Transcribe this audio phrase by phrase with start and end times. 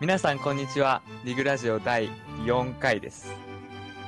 [0.00, 1.02] 皆さんこんにちは。
[1.22, 2.10] リグラジオ第
[2.44, 3.32] 4回です。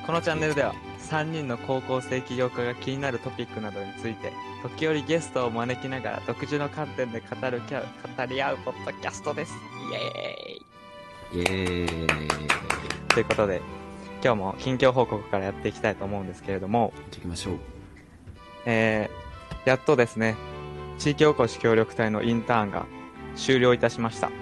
[0.04, 0.74] このチャンネルでは
[1.11, 4.32] 3人の高校生起業家が気になるトピックなどについて、
[4.64, 7.84] 時折ゲストを招きながら独自の観点で語るキャ
[8.16, 9.52] 語り合うポッドキャストです。
[11.32, 12.07] イエーイイエーイ。
[13.09, 13.62] ということで、
[14.25, 17.59] 今日も近況報告からやっていきたいと思うんですけれども、行ってきましょう。
[18.66, 20.34] えー、やっとですね、
[20.98, 22.87] 地域おこし協力隊のインターンが
[23.37, 24.32] 終了いたしました。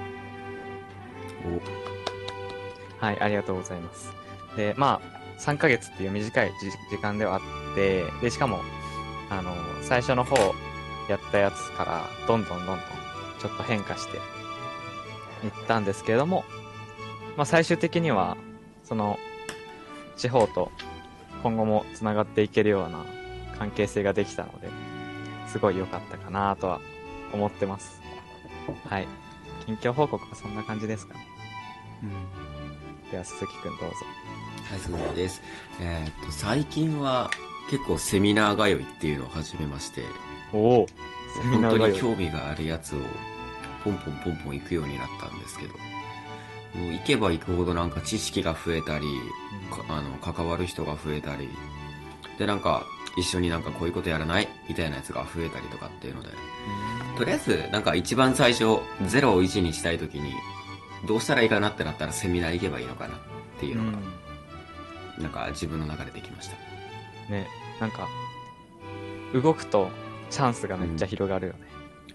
[3.05, 4.11] はい、ありがとうございます。
[4.57, 6.53] で、まあ、3ヶ月っていう短い
[6.91, 7.41] 時間ではあっ
[7.75, 8.61] て、で、しかも、
[9.29, 10.37] あの、最初の方
[11.11, 12.79] やったやつから、どんどんどんどん、
[13.41, 14.21] ちょっと変化してい
[15.49, 16.47] ったんですけれども、
[17.37, 18.39] まあ、最終的には、
[18.85, 19.19] その、
[20.17, 20.73] 地方と
[21.43, 23.05] 今後もつながっていけるような
[23.59, 24.69] 関係性ができたので、
[25.47, 26.81] すごい良かったかなとは
[27.35, 28.01] 思ってます。
[28.89, 29.07] はい。
[29.67, 31.21] 近況報告はそんな感じですかね。
[32.03, 32.54] うん。
[33.11, 33.97] では、鈴木くんどうぞ。
[34.71, 35.43] はい、すごいです。
[35.81, 37.31] えーっと、最近は
[37.71, 40.03] 結構セミナー通いっていうのを始めまして、
[40.53, 40.87] おお
[41.51, 42.99] 本当に興味があるやつを
[43.83, 45.75] ポンポンポンポン行くようになったんですけど、
[46.75, 49.07] もう行けば行くほどなんか知識が増えたり、
[49.71, 51.49] かあの、関わる人が増えたり、
[52.39, 52.85] で、なんか、
[53.17, 54.49] 一緒になんかこういうことやらない？
[54.69, 56.31] みたいなやつが増えたりとかっていうので、
[57.17, 60.33] とりあえず、なんか一番最初、0を1にしたいときに、
[61.07, 63.19] どうしたらいいかなってなったらセミナー行けばいいのかなっ
[63.61, 63.99] ていうのが、
[65.19, 66.57] なんか自分の中でできました。
[67.31, 67.47] ね、
[67.81, 68.09] なんか、
[69.33, 69.91] 動くと
[70.31, 71.61] チャンスがめっちゃ広がるよね。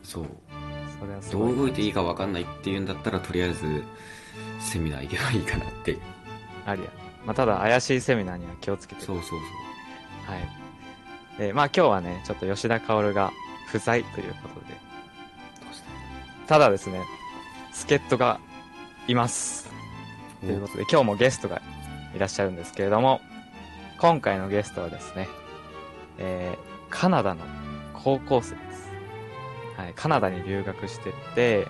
[0.04, 0.26] そう。
[1.00, 1.48] それはすごい。
[1.50, 3.84] どう動いていいか分かんないっていうんだったら、とりあえず、
[4.60, 5.98] セミナー行けばいいかなって。
[6.66, 6.90] ありや。
[7.26, 9.40] まあ、ただ怪しいセミナーには気をつけてそうそうそう。
[10.32, 11.40] はい。
[11.40, 13.32] で、まあ今日はね、ちょっと吉田薫が
[13.68, 14.78] 不在ということで、
[16.48, 17.02] ただですね、
[17.72, 18.40] 助っ人が
[19.10, 19.68] います。
[20.40, 21.62] ということで、今日もゲストが
[22.16, 23.22] いらっしゃるんですけれども、
[24.00, 25.28] 今回のゲストはですね、
[26.20, 27.42] えー、カナダの
[27.94, 28.90] 高校生です。
[29.78, 31.68] はい、カナダに留学してて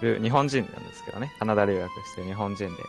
[0.00, 2.82] る日本人なんですけどね、カナダ留学してる日本人で、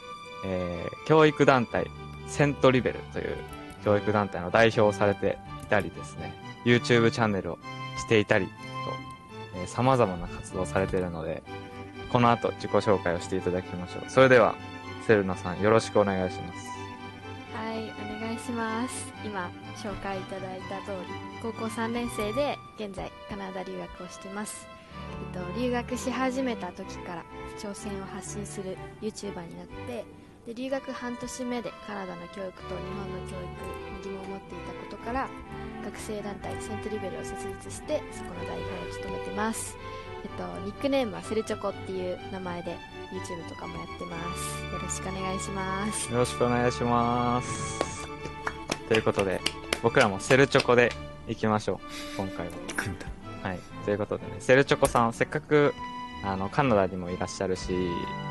[0.45, 1.87] えー、教育団体、
[2.27, 3.35] セントリベルという
[3.83, 7.59] 教育団体の代表をされていたりですね、YouTube チャンネルを
[7.97, 8.51] していたりと、
[9.55, 11.41] えー、様々な活動をされているので、
[12.11, 14.09] この後自己紹介をしていただきましょう。
[14.09, 14.55] それでは、
[15.07, 16.67] セルナさんよろしくお願いします。
[17.55, 19.13] はい、お願いします。
[19.23, 24.67] 今、紹介いただいた通り、高校3年生で現在カナダ留学をしてます。
[25.33, 27.23] えっと、留学し始めた時から
[27.57, 30.05] 挑戦を発信する YouTuber になって、
[30.45, 33.47] で留学半年目でカナダの教育と日本の教育
[33.97, 35.29] に疑問を持っていたことから
[35.85, 39.77] 学生団体セントリベルを設立してそこの代表を務めてます、
[40.23, 42.77] えっと、ニックネームはセルチョコっていう名前で
[43.11, 48.01] YouTube とかもやってますよろしくお願いしますよろしくお願いします。
[48.91, 49.39] ということで、
[49.81, 50.91] 僕らもセルチョコで
[51.25, 52.17] 行きましょう。
[52.17, 52.51] 今回は。
[52.67, 53.05] 行くんだ。
[53.41, 53.59] はい。
[53.85, 55.73] ということでね、セルチョコさん、せっかく、
[56.25, 57.73] あの、カナダにもいらっしゃるし、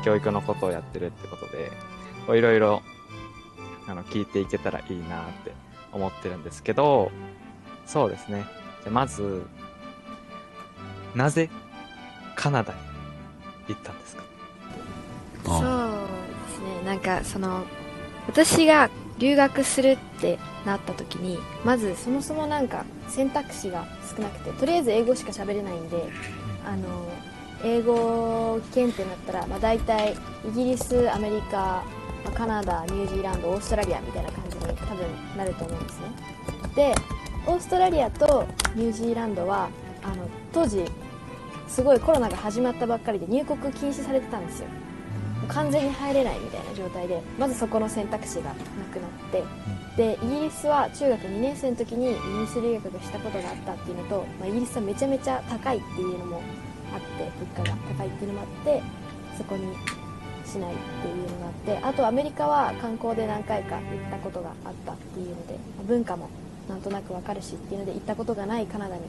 [0.05, 1.71] 教育のことをやってるってことで、
[2.27, 2.83] こういろいろ、
[3.87, 5.51] あの、聞いていけたらいいなって
[5.91, 7.11] 思ってるんですけど、
[7.87, 8.45] そうですね。
[8.83, 9.43] じゃあまず、
[11.15, 11.49] なぜ、
[12.35, 12.79] カナダに
[13.69, 14.23] 行ったんですか？
[15.43, 16.85] そうですね。
[16.85, 17.63] なんかその
[18.27, 26.09] 私が留学するってなった時にまずそもそもなんか選択肢が少なくてとりあえず英語しか喋れないんで
[26.65, 26.87] あの
[27.63, 30.15] 英語圏ってなったら、まあ、大体
[30.47, 31.83] イギリスアメリカ、
[32.23, 35.05] まあカナダニュージーランドオーストラリアみたいな感じに多分
[35.37, 36.05] なると思うんですね。
[36.75, 36.95] で
[37.47, 39.69] オーストラリアとニュージーランドは
[40.03, 40.85] あの当時
[41.71, 44.67] すごいコロナが始まったばっかりで入国禁止されてたんですよ。
[45.47, 49.43] 完全に入れないみたいな状態でまずそこの選択肢がなくなって
[49.97, 56.41] でイギリスは中学2年生の時にイギリス留学がしたことがあったっていうのと、まあ、イギリスはめちゃめちゃ高いっていうのも
[56.93, 58.83] あって物価が高いっていうのもあって
[59.37, 59.75] そこに
[60.45, 66.29] しないっていうのがあってあとアメリカは観光で何回か行ったことがあったっていうのでまあ文化も
[66.69, 69.01] なんとなくわかるしっていうので行ったことがないカナダに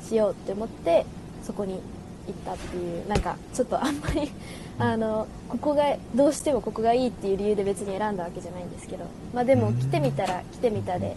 [0.00, 1.04] しようって思って
[1.42, 1.80] そこに
[2.26, 4.30] 行ったっていうなんかちょっとあんまり
[4.78, 9.04] あのここがどうしてもここがいいっていう理由で別に選んだわけじゃないんですけど、
[9.34, 11.16] まあ、でも来てみたら来てみたで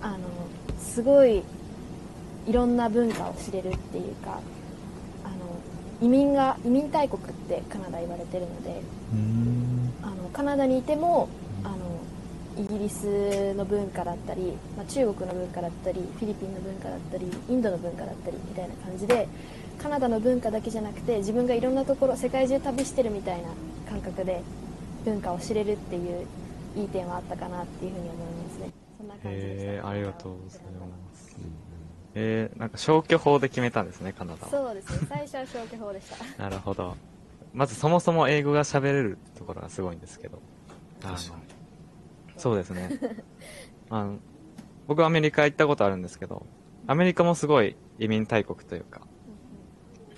[0.00, 0.18] あの
[0.78, 1.42] すごい
[2.46, 4.40] いろんな文化を知れるっていうか
[5.24, 5.34] あの
[6.02, 8.82] 移民が移民大国ってカナダ言われてるので
[10.02, 11.28] あのカナダにいても
[11.62, 11.76] あの
[12.56, 19.26] イギリスの文化だったり、まあ、中国の文化だったりフィリピンの文化だったりインドの文化だったりみたいな感じで
[19.84, 23.50] カナダの文化だけじゃなくて自分がいろんなところ世界中旅してるみたいな
[23.86, 24.40] 感覚で
[25.04, 26.26] 文化を知れるっていう
[26.74, 31.36] いい点はあったかなっていうふうに思いますねそんな感じでしたへえ、ありがとうございます。
[32.14, 34.50] えー、なんか消去法で決めたんですね、カナダは。
[34.50, 36.96] そうですね最初は消去法でした なるほど。
[37.52, 40.38] まずそもそも英語が喋れるところがすごいんですけど。
[41.02, 42.88] 確かにあのそうですね。
[43.90, 44.16] あの
[44.86, 46.46] 僕はアメリカ行ったことあるんですけど、
[46.86, 49.02] アメリカもすごい移民大国というか、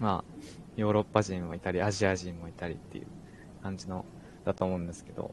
[0.01, 0.33] まあ、
[0.77, 3.07] ヨーロッパ人もいたり、アジア人もいたりっていう
[3.63, 4.05] 感じの、
[4.45, 5.33] だと思うんですけど、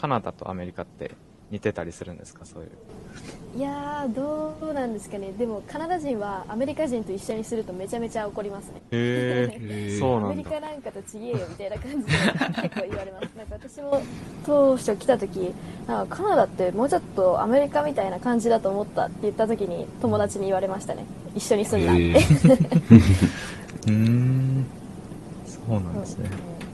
[0.00, 1.12] カナダとアメリカって
[1.50, 2.70] 似てたりするんですか、そういう。
[3.56, 5.32] いやーどうなんですかね。
[5.32, 8.80] でもカナダ人はアメリカ人と一緒にするとめちゃめちゃ怒りますね。
[8.92, 9.98] へへー。
[9.98, 10.26] そうなんだ。
[10.28, 12.12] アメリカなんかとちげえよみたいな感じで
[12.62, 13.30] 結構言われます。
[13.36, 14.00] なんか私も
[14.46, 15.52] 当初来た時
[15.88, 21.04] なんかカナダってもうちょっとアメリカみたいな感じだと思ったって言った時に友達に言われましたね。
[21.34, 21.92] 一緒に住んだ。
[21.92, 23.00] って、へ
[23.86, 24.64] うーん。
[25.46, 26.28] そうなんですね。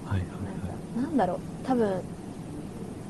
[0.06, 1.03] はいはいはい。
[1.03, 2.03] なんだろう多分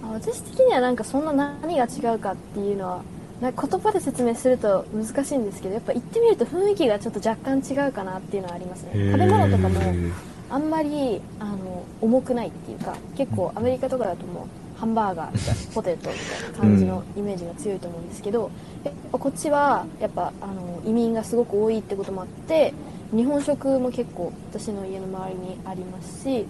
[0.03, 3.03] あ私的にはなんかそんな何が違うかっていうのは
[3.41, 9.95] なんか言葉で説明すると難しいんですけどやっぱ行ってみると雰囲気がちょっと若干違うかなっていうのはありますね食べ物とかも
[10.49, 18.51] あんまりあの重くないっていうか結構アメリカとかだともうハンバーガーポテトみたいな感じのイメージが強いと思うんですけど、
[18.85, 22.75] やっぱこっちはやっぱあの移民がすごく多いってこともあって
[23.13, 26.47] 日本食も結構私の家の周りにありますし、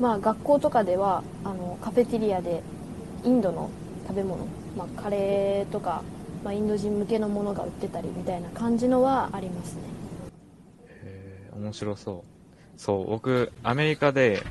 [0.00, 2.62] まあ、学校とかではあのカフェテリアで
[3.24, 3.70] インドの
[4.08, 4.46] 食べ物、
[4.76, 6.02] まあ、カレーとか、
[6.44, 9.82] まあ、インド人向けのものが売ってたりみたいな感じのはありますね
[11.04, 12.40] へー面白そう。
[12.76, 14.42] そう、僕、アメリカで、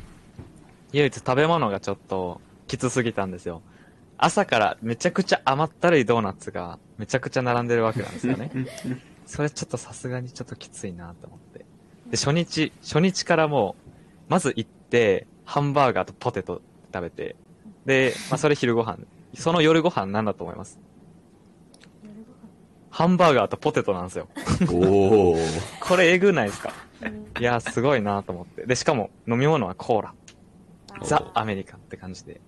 [0.92, 3.62] 唯一食べ物がちょっときつすぎたんですよ。
[4.18, 8.52] 朝からめちゃくちゃ甘ったるいドーナツがめちゃくちゃ並んでるわけなんですよね。
[9.30, 11.60] それちょっとさすがにちょっときついなと思って。
[11.60, 13.92] で、初日、初日からもう、
[14.28, 17.36] まず行って、ハンバーガーとポテト食べて、
[17.86, 18.98] で、まあそれ昼ご飯。
[19.36, 20.80] その夜ご飯何だと思います
[22.90, 24.28] ハンバーガーとポテトなんですよ。
[24.74, 25.38] おお。
[25.80, 26.74] これえぐないですか？
[27.04, 28.66] うんいや、すごいなと思って。
[28.66, 30.14] で、しかも飲み物はコーラ。
[31.00, 32.42] あザ・アメリカンって感じで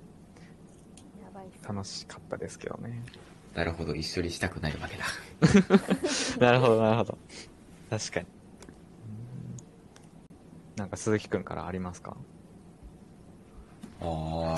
[1.24, 3.04] やばいっす楽しかったですけどね。
[3.56, 5.06] なるほど、一緒にしたくないわけだ。
[6.39, 7.18] なるほど、なるほど。
[7.89, 8.25] 確かに。
[10.77, 12.15] なんか鈴木くんからありますか？
[14.01, 14.56] あ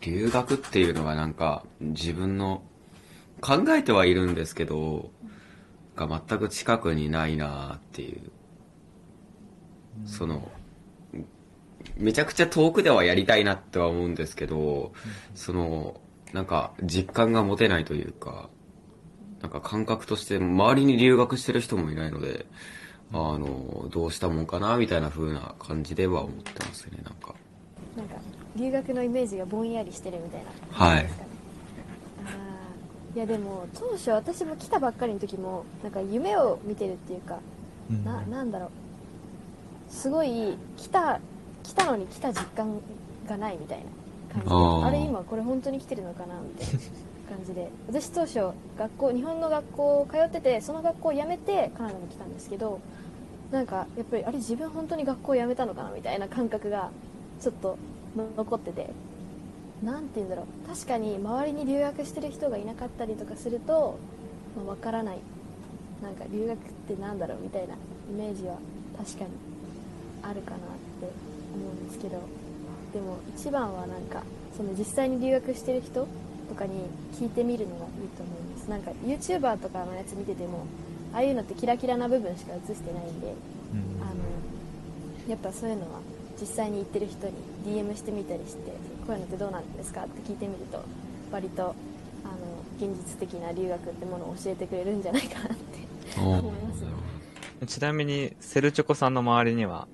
[0.00, 2.62] 留学っていうのがなんか自分の
[3.40, 5.10] 考えてはいるんですけど、
[5.94, 8.30] が全く近くにないなっていう。
[10.06, 10.50] その、
[11.96, 14.92] めちゃくちゃ遠くではやりたいなっては思うんですけど、
[15.34, 16.00] その、
[16.32, 18.48] なんか実感が持てないというか、
[19.40, 22.46] なんか感覚として周りに留学してる人もいないので、
[23.12, 27.34] あの、どうしたもんかなみたいな風な感じでは思ってますね、なんか。
[27.96, 28.16] なんか
[28.56, 30.50] 留学のイメージがぼんやりしてるみたいな。
[30.70, 31.02] はい。
[31.04, 31.28] ですかね
[32.26, 33.16] あー。
[33.16, 37.40] いやでも当初私も来たばっかりの時もなんか夢を見てるっていうか
[38.04, 38.70] ななんだろう。
[39.88, 41.20] すごい来た
[41.62, 42.80] 来たのに来た実感
[43.26, 43.84] がないみたいな
[44.28, 44.54] 感じで。
[44.54, 46.80] あれ今これ本当に来てるのかなみたいな
[47.36, 47.70] 感じで。
[47.88, 48.40] 私当初
[48.78, 52.80] 学校日本の学校通っててその学校を辞めてカナダに来たんですけど
[53.50, 56.90] なんかやっぱりあれ自分本当に学校を辞めたのかなみたいな感覚が
[57.40, 57.76] ちょっと
[58.16, 58.90] の残ってて。
[59.82, 60.68] なんて言うんだろう。
[60.68, 63.96] 確かに周りに留学してる人がいなかったりとかすると、
[64.56, 65.18] まあ、分からない。
[66.02, 66.58] なんか留学っ
[66.88, 67.78] てなんだろうみたいなイ
[68.12, 68.58] メージは
[68.96, 69.30] 確かに
[70.22, 70.60] あるかなっ
[71.00, 71.10] て
[71.54, 72.20] 思うんですけど
[72.92, 74.22] でも一番はなんか
[74.56, 76.06] その実際に留学してる人
[76.48, 78.70] とかに聞いてみるのがいいと思います。
[78.70, 80.66] なんか YouTuber とかのやつ見てても
[81.12, 83.32] ああいうのってキラキラな部分しか映してないんで
[84.02, 86.00] あのやっぱそういうのは
[86.40, 87.32] 実際に行ってる人に
[87.66, 88.72] DM してみたりして
[89.06, 90.84] こういうのってどうなんですかって聞いてみると
[91.32, 91.74] 割とあの
[92.78, 96.82] 現実的な留学ってものを教えてくれるんじゃないかなって思います。
[96.82, 96.88] ね
[97.66, 99.88] ちなみに、セルチョコさんの周りには、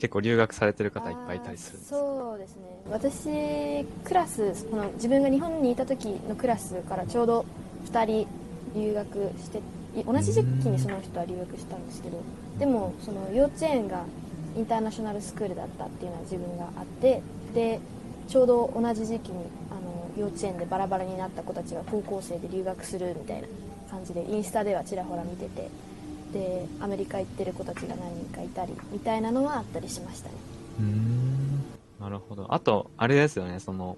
[0.00, 2.62] 結構留学されてる方いっぱいいたりするんですそうですね。
[2.90, 7.44] 私クラスこの自分が日本にいた時のクラスからちょうど
[7.92, 8.26] 2人
[8.74, 9.60] 留学して
[10.04, 12.22] 同じ時期にその人は留学したんですけど
[12.58, 14.04] でもその幼稚園が
[14.56, 17.22] インターナショナルスクールだったっていうのは自分があって
[17.54, 17.78] で
[18.28, 23.48] ちょうど同じ時期にあの幼稚園でバラバラになった子たちが高校生で留学するみたいな
[23.90, 25.68] 感じでインスタではちらほら見てて
[26.32, 30.34] でアメリカ行ってる子たちが何人かいたりみたいなのはあったりしましたね。
[30.78, 31.64] うーん。
[32.00, 32.54] なるほど。
[32.54, 33.96] あと、あれですよね、その、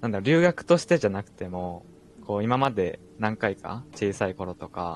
[0.00, 1.84] なんだ留学としてじゃなくても、
[2.26, 4.94] こう、今まで何回か、小さい頃とか、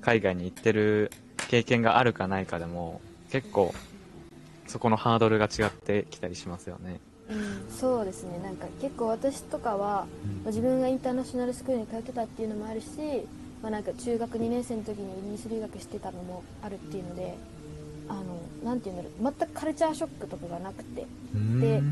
[0.00, 1.10] 海外に行ってる
[1.48, 3.74] 経験があるかないかでも、結構
[4.66, 7.00] そこのハードルが違ってきたりしますよね。
[7.28, 8.38] うん、そうですね。
[8.42, 10.06] なんか結構私とかは、ま
[10.46, 12.86] あ自分がインターナショナルスクールに通ってたっていうのもあるし、
[13.64, 17.34] まあ、なんか中学2年生の時にイギリス留学してたのもあるっていうので
[18.08, 18.20] あ
[18.70, 21.06] のていうんだろう全くカルチャーショックとかがなくて。
[21.34, 21.60] うん。
[21.60, 21.82] で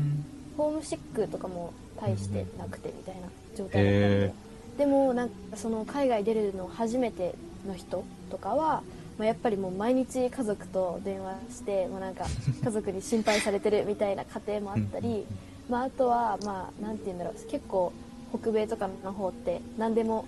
[0.57, 3.21] ホームシックとかも大してなくてみたいな
[3.57, 4.33] 状態だったので、へ
[4.77, 7.33] でもなんかその海外出るの初めて
[7.67, 8.83] の人とかは、
[9.17, 12.25] まあ、やっぱりもう毎日家族と電話してもうなんか
[12.63, 15.25] 家族に心配されてるみたいな家庭もあったり、
[15.69, 17.91] まあ、あとはまあなんて言うんだろう結構
[18.39, 20.25] 北米とかの方って何でも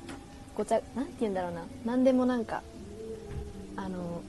[0.55, 1.65] ごちゃなんて言うんだろうな。
[1.85, 2.63] 何でもなんか
[3.75, 4.21] あの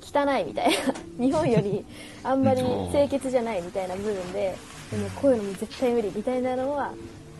[0.00, 0.94] 汚いみたいな。
[1.24, 1.84] 日本より
[2.22, 4.56] あんまり清潔じゃないみたいな部分で
[4.90, 6.94] でもこういうのも絶対無理みたいなのは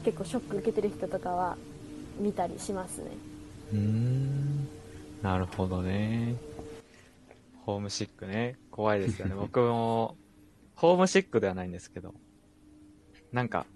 [0.04, 1.56] 結構ショック受けてる人とかは
[2.18, 3.04] 見たりしますね。
[3.72, 4.68] うーん。
[5.22, 6.36] なるほどね。
[7.64, 8.56] ホームシックね。
[8.70, 9.34] 怖いですよね。
[9.38, 10.16] 僕も、
[10.74, 12.14] ホームシックではないんですけど、
[13.32, 13.66] なんか、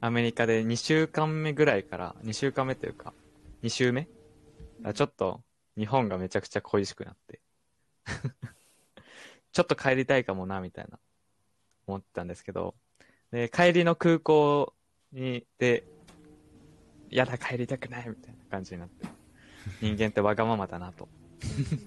[0.00, 3.14] アメリカで2週間目ぐらいから、2週間目というか、
[3.62, 4.08] 2週目？
[4.84, 5.42] あちょっと、
[5.76, 7.40] 日本がめちゃくちゃ恋しくなって。
[9.52, 10.98] ちょっと帰りたいかもな、みたいな、
[11.86, 12.74] 思ってたんですけど、
[13.30, 14.74] で、帰りの空港
[15.12, 15.84] に、で、
[17.10, 19.06] やだ、帰りたくない、みたいな感じになって。
[19.80, 21.08] 人間ってわがままだなと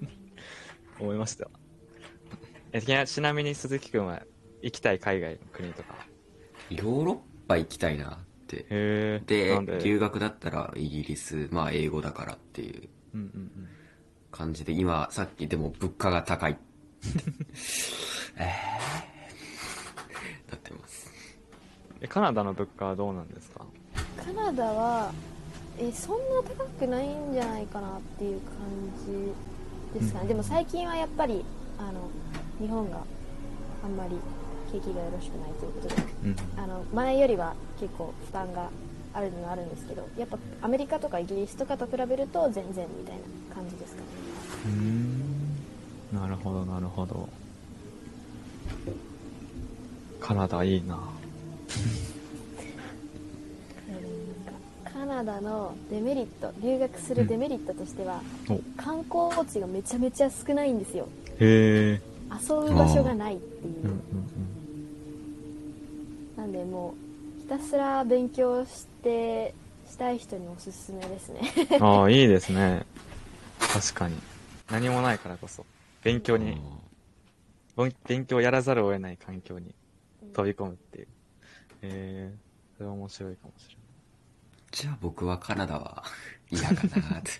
[0.98, 1.48] 思いました
[2.72, 4.22] えちなみに鈴木くんは
[4.62, 5.94] 行きたい海外の国とか
[6.70, 8.25] ヨーロッパ行きたいな。
[8.46, 9.20] で
[9.82, 12.88] 留学だったらイギリス、まあ英語だからっていう。
[14.30, 16.58] 感じで、今、さっきでも物価が高い。
[18.36, 21.10] えー、なってます。
[22.00, 23.64] えカナダの物価はどうなんですか？
[24.22, 25.10] カナダは
[25.78, 28.52] えそんな高くないんじゃないかなっていう感
[29.94, 30.28] じですかね、うん。
[30.28, 31.44] でも最近はやっぱり
[31.78, 32.10] あの
[32.60, 32.98] 日本が
[33.84, 34.16] あんまり
[34.72, 36.36] 景気がよろしくないということでうん。
[36.62, 38.70] あの前よりは結構負担が
[39.14, 43.16] あるのはあるんですけどやっぱアメリカとかイギリスとかと比べると全然みたい
[43.48, 44.08] な感じですかね。
[44.66, 45.26] うーん。
[46.12, 47.28] なるほどなるほど。
[50.20, 50.98] カナダいいな。
[54.92, 58.60] カナダのデメリット留学するデメリットとしては、お。
[58.80, 61.06] 観光地がめちゃめちゃ少ないんですよ。
[61.38, 63.84] へえ遊ぶ場所がないっていう。
[63.84, 64.55] うんうん
[66.36, 66.94] なんでも
[67.38, 69.54] うひたすら勉強して
[69.88, 71.40] したい人におすすめですね
[71.78, 72.84] うんああいいですね
[73.60, 74.16] 確かに
[74.70, 75.64] 何もないからこそ
[76.02, 76.60] 勉強に
[77.76, 79.74] 勉勉強やらざるを得ない環境に
[80.32, 81.08] 飛び込むっていう。
[81.82, 83.76] えー、それは面白いかもしれない。
[84.72, 86.02] じゃあ僕はカナダは
[86.50, 87.30] 嫌かなって。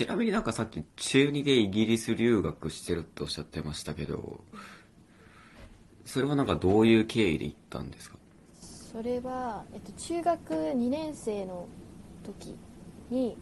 [0.00, 4.40] ちなみになんかさっき中2でイギリス留学してるっておっしゃってましたけど、
[6.06, 8.16] それはなんかどういう経緯で行ったんですか？
[8.58, 11.68] それは、えっと、中学2年生の
[12.24, 12.56] 時
[13.10, 13.36] に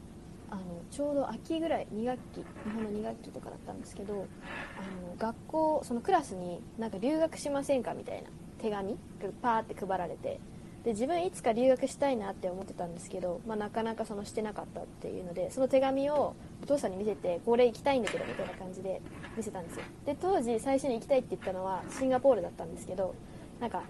[0.50, 8.96] あのちょうど秋ぐらい2学期日本の2学期とかだったんですけどあの学校そのクラスになんか留学しませんかみたいな手紙が
[9.40, 10.40] パーって配られて
[10.85, 19.00] で自分いつか留学したいなって思ってたんですけど、まあ、なかなかそのしてなかったっていうのでその手紙をお父さんに見せてこれ行きたいんだけどみたいな感じで
[19.37, 19.82] 見せたんですよ。
[20.06, 23.14] で当時最初に行きたいって言ったのはシンガポールだったんですけど
[23.61, 23.82] なんか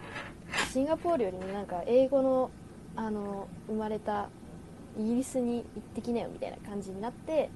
[0.72, 2.50] シンガポールよりもなんか英語の
[2.96, 4.28] あの生まれた
[4.98, 7.50] イギリスに行ってきなよみたいな感じになって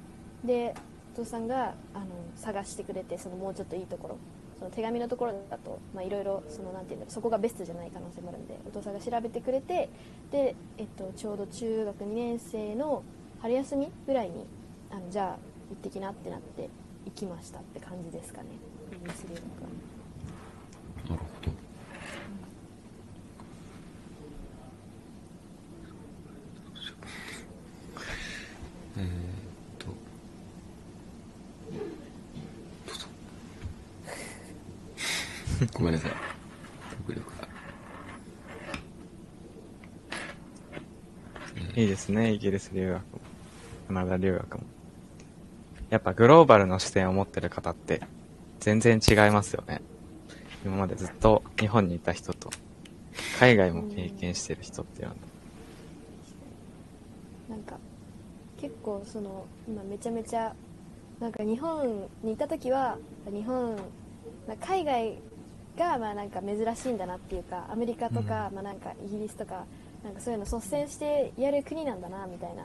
[0.45, 0.75] で
[1.15, 4.19] お父さんがあの探してくれてそのもうちょっといいところ
[4.63, 9.89] その手紙のところだとまあいろいろそのなんていうんだろうそこがベストじゃない可能性もあるんでお父さんが調べてくれて
[10.31, 13.03] で、えっと、ちょうど中学2年生の
[13.41, 14.47] 春休みぐらいに
[14.91, 15.27] あのじゃあ
[15.71, 16.71] 行ってきなってなって
[17.07, 18.51] 行きましたって感じですかね。
[21.09, 21.53] なるほど。
[28.97, 29.09] えーっ
[29.79, 29.87] と。
[29.87, 29.93] ど
[32.93, 33.07] うぞ。
[35.73, 36.11] ごめんなさい。
[37.07, 37.49] 極力が。
[41.83, 43.21] いいですね、イギリス留学も。
[43.89, 44.63] カナダ留学も。
[45.91, 48.01] やっぱグローバルの視点を持ってる方って
[48.61, 49.83] 全然違いますよね。
[50.65, 52.51] 今までずっと日本にいた人と、
[53.41, 55.17] 海外も経験してる人っていうのは。
[57.51, 57.77] なんか
[58.61, 60.55] 結構その今めちゃめちゃ
[61.19, 62.97] なんか日本にいた時は
[63.29, 63.75] 日本
[64.47, 65.19] まあ海外
[65.77, 69.65] がまあなんか珍しいんだなっていうかアメリカとか、まあなんかイギリスとか
[70.05, 72.65] なんかそういうの率先してやる国なんだなみたいな。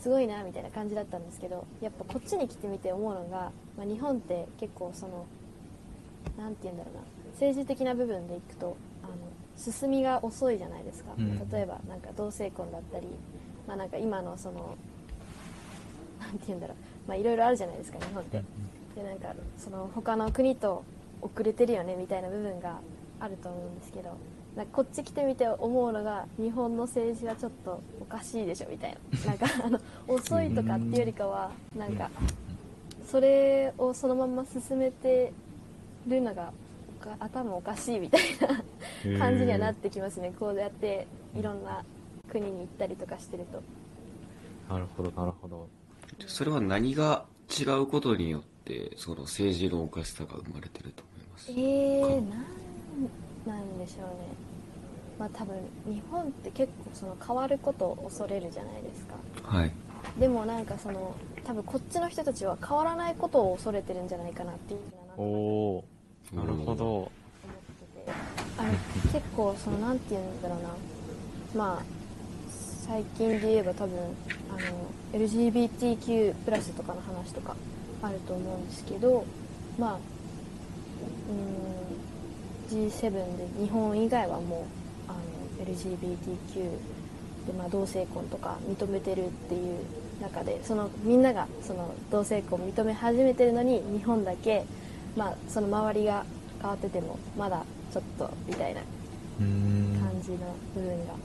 [0.00, 5.26] すごいなみたいな感じだったんですけどやっぱこっちに来てみて思うのが、まあ、日本って結構その
[6.38, 7.00] 何て言うんだろうな。
[7.32, 9.14] 政治的な部分でいくとあの
[9.56, 11.50] 進みが遅いじゃないですか、うん。
[11.50, 13.08] 例えばなんか同性婚だったり、
[13.66, 14.76] まあ、なんか今のその
[16.20, 16.76] 何て言うんだろう。
[17.08, 18.42] まあいろいろあるじゃないですか日本って。
[18.94, 20.84] でなんかその他の国と
[21.22, 22.78] 遅れてるよねみたいな部分が
[23.20, 24.16] あると思うんですけど
[24.56, 29.26] なんかこっち来てみて思うのが日本の政治はちょっとおかしいでしょみたいな。
[29.26, 32.10] なんか あの遅いとかっていうよりかはなんか
[33.06, 35.32] それをそのまま進めて
[36.06, 36.52] るのが
[37.00, 40.32] おか頭おかしいみたいな感じにはなってきますね。
[40.38, 41.06] こうやって
[41.36, 41.84] いろんな
[42.28, 43.62] 国に行ったりとかしてると。
[44.72, 45.68] なるほどなるほど。
[46.26, 52.22] それは何が違うことによってその政治のおかしさが生まれてると思いますえー、
[53.46, 54.08] なんでしょうね。
[55.18, 59.16] まあ多分日本って結構その変わることを恐れるじゃないですか。
[59.42, 59.72] はい。
[60.18, 61.14] でもなんかその
[61.44, 64.80] 多分こっちの人たちは変わらないことを恐れてるんじゃないかなっていう
[65.16, 66.84] ふうなるほど。
[66.84, 67.08] 思っ
[67.96, 68.12] てて。
[68.58, 68.70] あれ
[69.12, 70.68] 結構そのなんて言うんだろうな。
[71.54, 71.82] まあ
[72.86, 73.98] 最近で言えば多分
[74.50, 74.58] あの
[75.12, 76.34] LGBTQ+
[76.74, 77.56] とかの話とか
[78.02, 79.24] あると思うんですけど。
[79.78, 81.34] まあうー
[81.84, 81.87] ん
[82.68, 83.20] G7 で
[83.60, 84.66] 日本以外はも
[85.08, 86.54] うあの LGBTQ
[87.46, 89.78] で、まあ、同性婚とか認めてるっていう
[90.20, 94.64] 中でそのみんながその同性婚を認め始めてるのに日本だけ、
[95.16, 96.24] まあ、その周りが
[96.60, 98.80] 変わっててもまだちょっとみたいな
[99.38, 100.38] 感じの
[100.74, 101.18] 部分があっ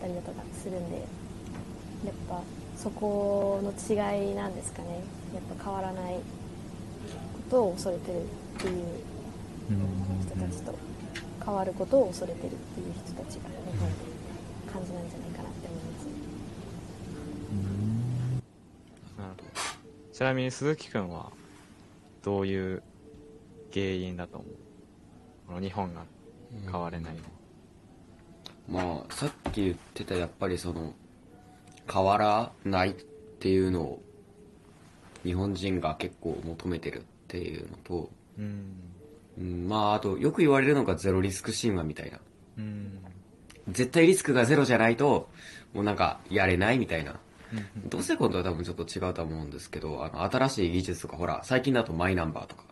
[0.00, 2.40] たりだとかするんでやっぱ
[2.76, 5.00] そこの違いなんですかね。
[5.32, 6.20] やっぱ変わらないこ
[7.50, 8.26] とを恐れてるっ
[8.58, 8.84] ていう
[9.68, 10.78] 人たちと
[11.44, 13.94] 変わることを恐れてるっていう人たちが日本で
[14.72, 16.06] 感じなんじゃないかなって思います
[19.18, 19.50] なるほど
[20.12, 21.32] ちなみに鈴木くんは
[22.22, 22.82] どういう
[23.72, 24.50] 原因だと思う
[25.46, 26.02] この日本が
[26.70, 27.14] 変われない。
[27.14, 27.20] の
[28.68, 30.94] まあさっき言ってたやっぱりその
[31.92, 32.92] 変わらないっ
[33.40, 34.02] ていうのを
[35.22, 38.93] 日本人が結構求めてるっていうのと、うん
[39.38, 42.18] うん、まああとよく言われるのがゼロリスク神話みたいな。
[42.58, 42.98] うん。
[43.68, 45.28] 絶対リスクがゼロじゃないと
[45.72, 47.18] もうなんかやれないみたいな。
[47.86, 52.64] 同性婚とは多分ちょっと違うとは思うんですけどあの新しい技術とかほら最近だとマイナンバーとか。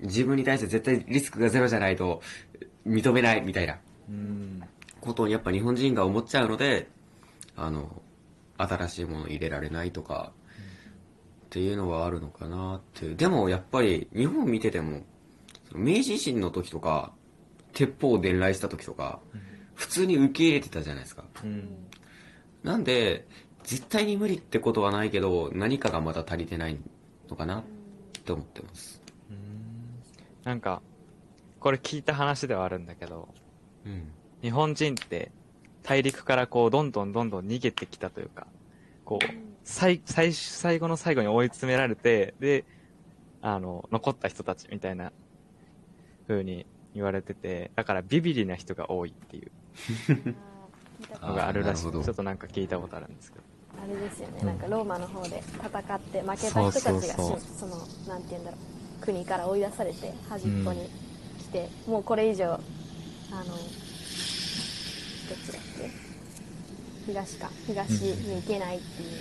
[0.00, 2.22] 自分に対して絶対リスクがゼロじゃないと
[2.86, 3.78] 認めないみたいな。
[4.08, 4.62] うん
[5.00, 6.88] ことをやっぱ日本人が思っちゃうので
[7.56, 8.02] あの
[8.56, 10.32] 新しいもの入れられないとか
[11.46, 13.14] っていうのはあるのかなって。
[13.14, 15.02] でもやっぱり日本見てても
[15.74, 17.12] 明治維新の時とか
[17.72, 19.20] 鉄砲を伝来した時とか
[19.74, 21.24] 普通に受け入れてたじゃないですか。
[21.44, 21.68] うん。
[22.62, 23.26] なんで
[23.62, 26.78] 絶対に無理ってことはないけど何かがまだ足りてない
[27.28, 27.62] のかなっ
[28.24, 29.00] て思ってます。
[30.44, 30.82] なんか
[31.60, 33.28] これ聞いた話ではあるんだけど
[33.86, 34.10] うん。
[34.42, 35.30] 日本人って
[35.82, 38.46] 大陸からこうどんどんどんどん逃げてきたというか
[39.04, 39.26] こう
[39.64, 42.64] 最最最後の最後に追い詰められてで
[43.40, 45.12] あの残った人たちみたいな
[46.28, 49.50] 風に言われててだからビビリな人が多いっていう
[51.26, 51.86] のがあるらしい。
[51.86, 52.04] あーなるほど。
[52.04, 53.44] ちょっとなんか聞いたことあるんですけど。
[53.82, 54.46] あれですよね、うん。
[54.48, 57.40] なんかローマの方で戦って負けた人たちがしそうそうそう。
[57.40, 57.76] その
[58.08, 58.60] なんて言うんだろう。
[59.00, 60.88] 国から追い出されて端っこに
[61.38, 62.60] 来て、もうこれ以上あの
[63.44, 63.58] どっ
[65.46, 65.90] ちだっけ？
[67.06, 67.48] 東か。
[67.66, 69.16] 東に行けないっていうの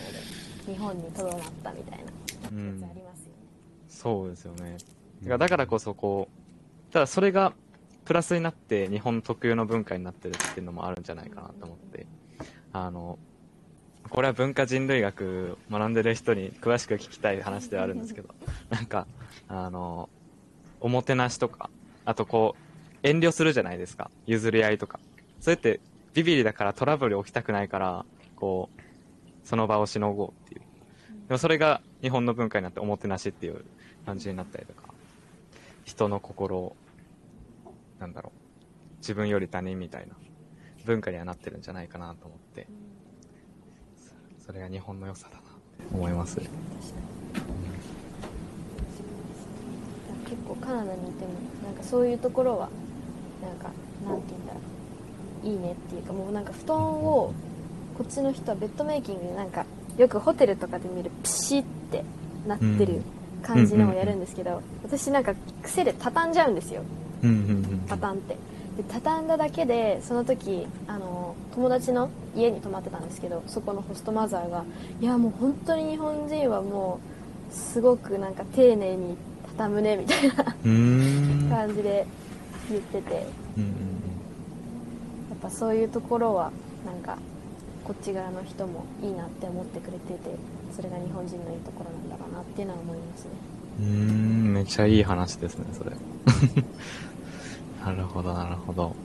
[0.67, 3.03] で、日本にとどまったみたいなやつありますよね、
[3.87, 4.77] そうですよね。
[5.21, 6.36] だからだからこそこう
[6.97, 7.53] ただそれが
[8.05, 12.07] プラスになって日本特有の文化になってるっていうのもあるんじゃないかなと思って。
[12.73, 13.19] あの
[14.09, 18.33] これは文化人類学学んでる人に詳しく聞きたい話ではあるんですけど。
[18.71, 19.05] なんか
[19.47, 20.09] あの
[20.79, 21.69] おもてなしとか
[22.03, 24.09] あとこう遠慮するじゃないですか。
[24.25, 24.99] 譲り合いとか。
[25.39, 25.79] それって
[26.15, 28.05] ビビリだからトラブル起きたくないから
[28.35, 28.81] こう
[29.47, 30.61] その場をしのごうっていう。
[31.27, 33.63] でもそれが日本の文化になっておもてなしっていう
[34.03, 34.87] 感じになったりとか。
[35.87, 36.75] 人の心を
[37.99, 38.97] なんだろう。
[38.99, 40.15] 自分より他人みたいな。
[40.85, 42.67] 文化にはなってるんじゃないかなと思って。
[44.41, 45.49] そそれが日本の良さだなって
[45.93, 46.37] 思います。
[46.37, 46.49] 結
[50.47, 51.33] 構カナダにいても
[51.65, 52.69] なんかそういうところは
[53.41, 53.71] なんか
[54.07, 54.59] なんて言うんだろ
[55.43, 55.47] う。
[55.47, 57.33] いいねっていうかもうなんか布団を
[57.97, 59.65] こっちの人はベッドメイキングでなんか
[59.97, 62.05] よくホテルとかで見るピシッて
[62.47, 63.01] なってる
[63.43, 66.83] 感じのをやるんですけど、私なんか癖で畳んじゃうんですよ
[67.23, 68.35] うんうんうんパタンって。
[68.77, 74.65] で畳んだだけでその時あの友達の家に泊まってたんですけどそこのホストマザーが
[75.01, 76.99] いやもう本当に日本人はも
[77.49, 80.35] うすごくなんか丁寧に畳むねみたいな。
[80.43, 82.05] 感じで
[82.69, 83.13] 言ってて。
[83.15, 83.21] や
[83.57, 83.97] うんうん。
[85.37, 86.51] っぱそういうところは
[86.85, 87.17] なんか
[87.83, 90.35] こっち側の人もいいなって思ってくれてて
[90.75, 93.31] それが日本人のいいところなんだろうなっていうのは思いますね
[93.79, 94.53] うん。
[94.53, 95.91] めっちゃいい話ですね、それ。
[97.85, 98.95] なるほど、なるほど。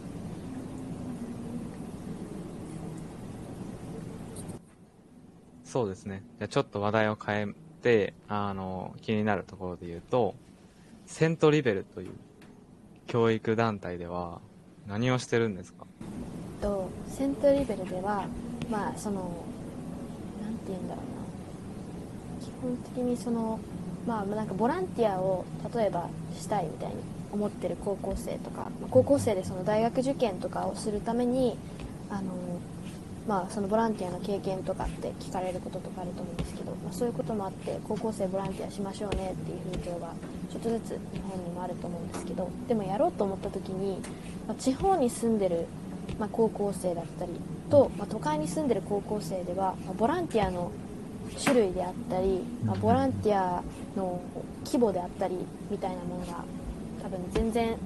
[5.64, 6.22] そうですね。
[6.38, 10.34] じゃあちょっと話題を変えて、あの、気になるところで言うと、
[11.06, 12.10] セントリベルという
[13.06, 14.40] 教育団体では
[14.86, 15.86] 何をしてるんですか？
[16.60, 18.24] とセントリベルでは
[18.70, 19.44] まあその
[20.42, 21.04] なんて言うんだろう
[22.40, 23.58] な基本的にその
[24.06, 26.96] まあなんかボランティアを例えばしたいみたいに
[27.32, 31.56] 思ってる高校生とか、ま高校生でその大学受験とかをするために
[32.10, 32.32] あの
[33.26, 40.12] まあそのボランティアの経験とかって聞かれることとかあると思うんですけど、まあ、そういうこともあって高校生ボランティアしましょうねっていう風潮が
[40.50, 44.00] ちょっとずつ日本にもあると思うんですけどでもやろうと思った時に、
[44.46, 45.66] まあ地方に住んでる
[46.18, 47.32] ま、高校生だったり
[47.70, 50.70] と、ま、都会に住んでる高校生では、まボランティアの
[51.42, 53.62] 種類であったり、まあ、ボランティア
[53.96, 54.20] の
[54.64, 55.36] 規模であったり
[55.70, 56.44] みたいなものが
[57.02, 57.76] 多分全然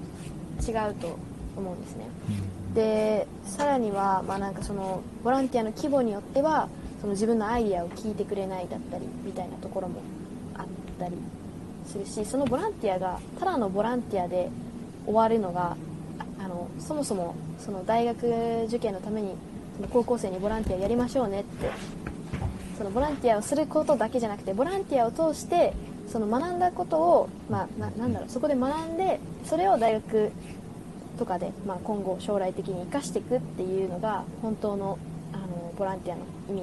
[0.66, 1.18] 違うと
[1.56, 2.06] 思うんですね。
[2.74, 6.68] でさらには、まあ、なんかそのボランティアの規模によっては
[7.00, 10.02] その自分のアイディアを聞いてくれないだったりみたいなところも
[10.54, 10.66] あっ
[10.98, 11.16] たり
[11.86, 14.50] するしそのボランティアがただのボランティアで
[15.06, 15.76] 終わるのが
[16.18, 19.34] ああのそもそもその大学受験のために
[19.76, 21.70] その高校生にボランティアやりましょうねって
[22.76, 25.72] そのボランティアをすることだけじゃなくてボランティアを通して
[26.08, 30.30] その学んだことを、まあ、なんだろうそこで学んでそれを大学
[31.18, 34.98] とかで、まあ、今後将来的に生かしていくっていうのが本当の
[35.32, 36.62] あのボランティアの意味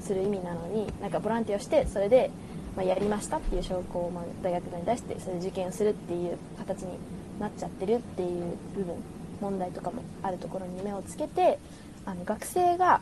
[0.00, 2.30] する意味なのになんかボランティアをしてそれで、
[2.76, 6.98] まあ、やりましたっていう証拠を、まあ、大学に出してそれで受験をするっていう形に
[7.40, 8.94] なっちゃってるっていう部分
[9.40, 11.58] 問題とかもあるところに目をつけて
[12.06, 13.00] あの学生が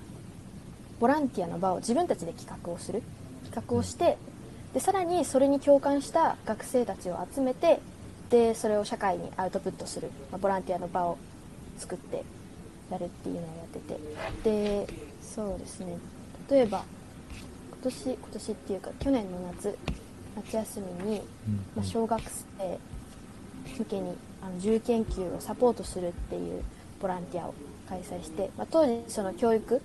[1.02, 3.02] ボランティアの場を自分たちで企画をする。
[3.46, 4.16] 企画をして
[4.72, 7.80] でさらにそれに共感した学生たちを集めて
[8.30, 11.18] でそれを社会にアウトプットする、まあボランティアの場を
[11.76, 12.24] 作って
[12.88, 13.98] やるっていうのをやってて。
[14.44, 14.86] で
[15.20, 15.98] そうですね。
[16.48, 16.84] 例えば
[17.72, 19.76] 今年今年っていうか去年の夏
[20.36, 21.22] 夏休みに、
[21.74, 22.78] まあ、小学生
[23.76, 26.62] 向けにあの自由研究をサポートするっていう
[27.00, 27.54] ボランティアを
[27.88, 29.82] 開催して、まあ、当時その教育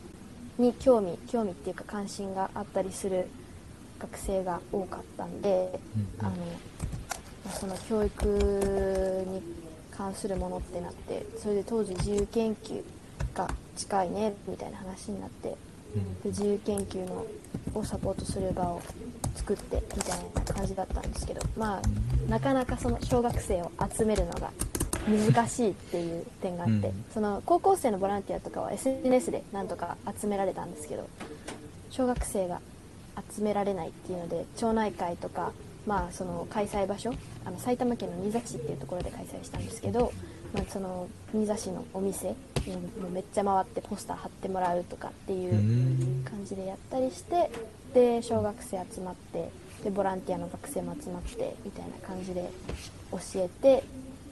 [0.57, 3.27] に興味興味っていうか関心があったりする
[3.99, 5.79] 学生が多かったんで、
[6.19, 6.35] あのま
[7.47, 9.41] あその教育に
[9.91, 12.83] 関するものってなってそれで当時自由研究
[13.33, 15.55] が近いねみたいな話になってで
[16.25, 17.25] 自由研究の
[17.73, 18.81] をサポートする場を
[19.35, 24.51] 作ってみたいな感じだったんですけどまあなかなかその小学生を集めるのが
[25.07, 27.05] 難しいっていう点があって、うん。
[27.13, 31.07] その高校生のボランティアとかは SNS でなんとか集められたんですけど
[31.89, 32.61] 小学生が
[33.35, 35.51] 集められないっていうので町内会とか、
[35.85, 37.13] まあ、その開催場所
[37.45, 40.11] あの埼玉県の新座市っていうところで開催したんですけど、
[40.53, 46.23] まあ、その新座市のお店にもうめっちゃ回ってポスター貼ってもらうとかっていううん。
[46.23, 47.49] 感じでやったりして
[47.93, 49.49] で小学生集まって
[49.83, 52.49] でボランティアの学生も集まってみたいな感じで
[53.11, 53.83] 教えて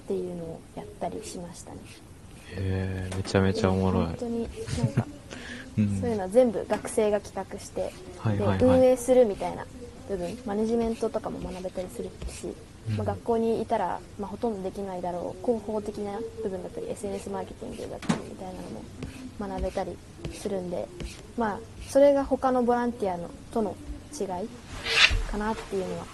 [0.06, 1.78] っていうのをやったりしましたね。
[2.52, 4.06] へえめちゃめちゃおもろい。
[4.06, 5.08] 本当になんか
[5.78, 6.00] うん。
[6.00, 8.58] そういうのは全部学生が企画して、はいはいはい。
[8.60, 9.66] で運営するみたいな
[10.08, 12.54] 部分マネジメントとかも学べたりするし、
[12.90, 12.98] うん。
[12.98, 19.98] まあ、学校にいたら、まあ、ほとんどできないだろう広報的な部分だったり SNS マーケティングだったりみたいなのも学べたり
[20.34, 20.88] するんで、
[21.36, 23.76] まあ、それが他のボランティアのとの
[24.14, 24.28] 違い
[25.32, 26.06] かなっていうのは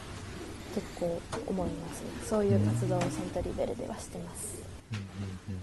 [0.73, 4.62] 結構思いますねそういう活動をセントリベルではしてます。
[4.91, 5.62] うんうんうん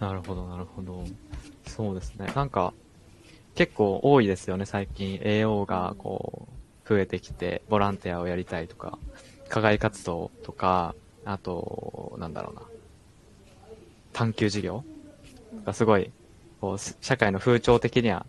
[0.00, 1.04] なるほど、なるほど。
[1.68, 2.32] そうですね。
[2.34, 2.72] なんか、
[3.54, 5.20] 結構多いですよね、最近。
[5.22, 6.48] AO がこ
[6.86, 8.98] う、増えてきて、ボランティアをやりたいとか、
[9.50, 10.94] 課外活動とか、
[11.26, 12.62] あと、なんだろうな。
[14.14, 14.84] 探究事業
[15.66, 16.10] がすごい、
[16.62, 18.24] こう、社会の風潮的には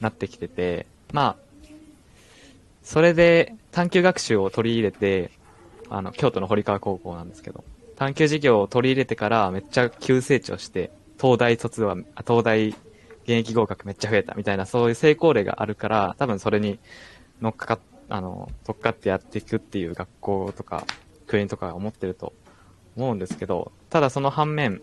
[0.00, 0.84] なってきてて、
[1.14, 1.36] まあ、
[2.82, 5.30] それで探究学習を取り入れて、
[5.90, 7.64] あの、京都の堀川高校なんですけど、
[7.96, 12.76] 探究事業を取り入れてからめっちゃ急成長して、東大卒は、東大現
[13.26, 16.78] 役合格めっちゃ増えたみたいな、そういう成功例があるから、多分それに
[17.42, 20.86] 乗っかかっ、あの、乗っかってやっていくっていう学校とか、
[21.26, 22.32] 国とかが思ってると
[22.96, 24.82] 思うんですけど、ただその反面、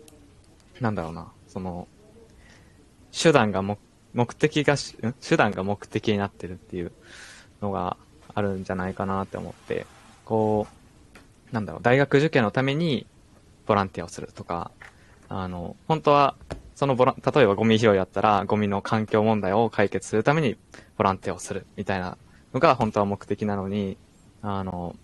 [0.80, 1.88] なんだろうな、その、
[3.10, 3.78] 手段がも
[4.14, 4.76] 目的が、
[5.20, 6.92] 手段が目的になってるっていう
[7.60, 7.96] のが
[8.34, 9.86] あるんじゃないかなって思って、
[10.24, 10.77] こう、
[11.52, 13.06] なんだろう、大学受験のために
[13.66, 14.70] ボランティアをするとか、
[15.28, 16.34] あの、本当は、
[16.74, 20.56] そのボラン、例えばゴミ拾いだったら、ゴミの環境問題を解決するために
[20.96, 22.16] ボランティアをするみたいな
[22.52, 23.96] のが本当は目的なのに、
[24.42, 24.94] あの、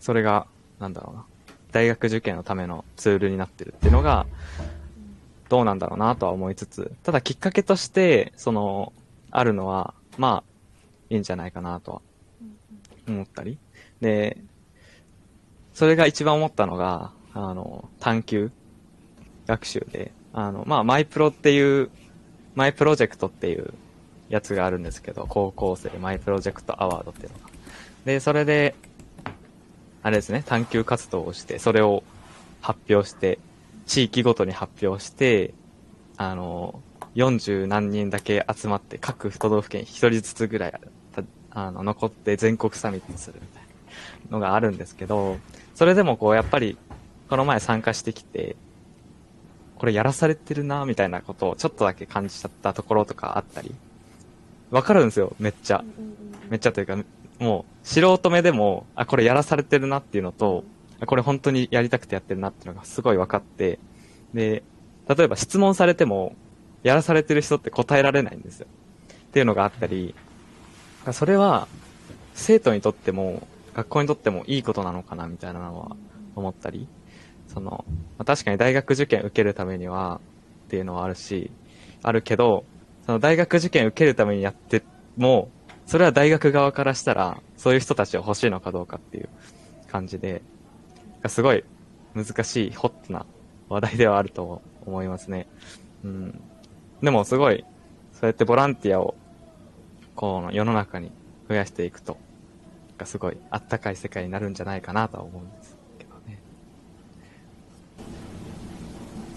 [0.00, 0.46] それが、
[0.78, 1.26] なんだろうな、
[1.72, 4.26] 大学受験のためのツールになってるっていうのが、
[5.48, 8.92] どうなんだろうなとは思いつつ、ただきっかけとして、その、
[9.30, 10.44] あるのは、まあ、
[11.10, 12.02] いいんじゃないかなとは
[13.06, 13.58] 思ったり。
[14.00, 14.38] で、
[15.76, 18.50] それが一番思ったのが、あの、探究
[19.46, 21.90] 学習で、あの、まあ、マイプロっていう、
[22.54, 23.74] マイプロジェクトっていう
[24.30, 27.50] やつがあるんですけど、高校生マイプロジェクトアワードっていうのが。
[28.06, 28.74] で、それで、
[30.02, 32.04] あれですね、探究活動をして、それを
[32.62, 33.38] 発表して、
[33.84, 35.52] 地域ごとに発表して、
[36.16, 36.80] あの、
[37.16, 40.80] 40何人だけ集まって、各都道府県1人ずつぐらい
[41.50, 43.62] あの残って全国サミットするみたい
[44.30, 45.36] なのがあるんですけど、
[45.76, 46.78] それでもこう、やっぱり、
[47.28, 48.56] この前参加してきて、
[49.76, 53.74] これやらされてるな、みたいなことをちょっとだけ感じちゃったところとかあったり、
[54.70, 55.84] わかるんですよ、めっちゃ。
[56.48, 56.96] めっちゃというか、
[57.38, 60.64] もう、素人目でも、あ、これやらされてるなっていうのと、
[60.98, 63.78] あこれ本当にやりたくてやってるなっていうのがすごい分かって、
[64.32, 64.62] で、
[65.14, 66.34] 例えば質問されても、
[66.84, 68.66] やらされてる人って答えられないんですよ。
[69.12, 70.14] っていうのがあったり、
[71.12, 71.68] それは、
[72.34, 75.96] 生徒にとっても、学校にとってもいいことなのかな、みたいなのは
[76.34, 76.88] 思ったり、
[77.46, 77.84] その、
[78.16, 80.20] まあ確かに大学受験受けるためには、
[80.66, 81.50] っていうのはあるし、
[82.02, 82.64] あるけど、
[83.04, 84.82] その大学受験受けるためにやって
[85.18, 85.50] も、
[85.84, 89.28] それは大学側からしたら、そういう人たちを欲しいのかどうかっていう
[89.88, 90.40] 感じで、
[91.28, 91.62] すごい
[92.14, 93.26] 難しい、ホットな
[93.68, 95.48] 話題ではあると思いますね。
[96.02, 96.40] うん。
[97.02, 97.62] でもすごい、
[98.12, 99.14] そうやってボランティアを、
[100.14, 101.12] この世の中に
[101.46, 102.16] 増やしていくと、
[102.96, 106.38] かすごいあったかい世界になるんじゃないかなとは思うんですけどね。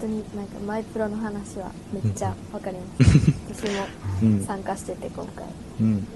[0.00, 3.30] 当になんかマイプロの話はめっちゃわかります。
[3.52, 3.86] 私も
[4.22, 4.44] うん。
[4.44, 5.46] 参加してて今回。
[5.80, 6.06] うん。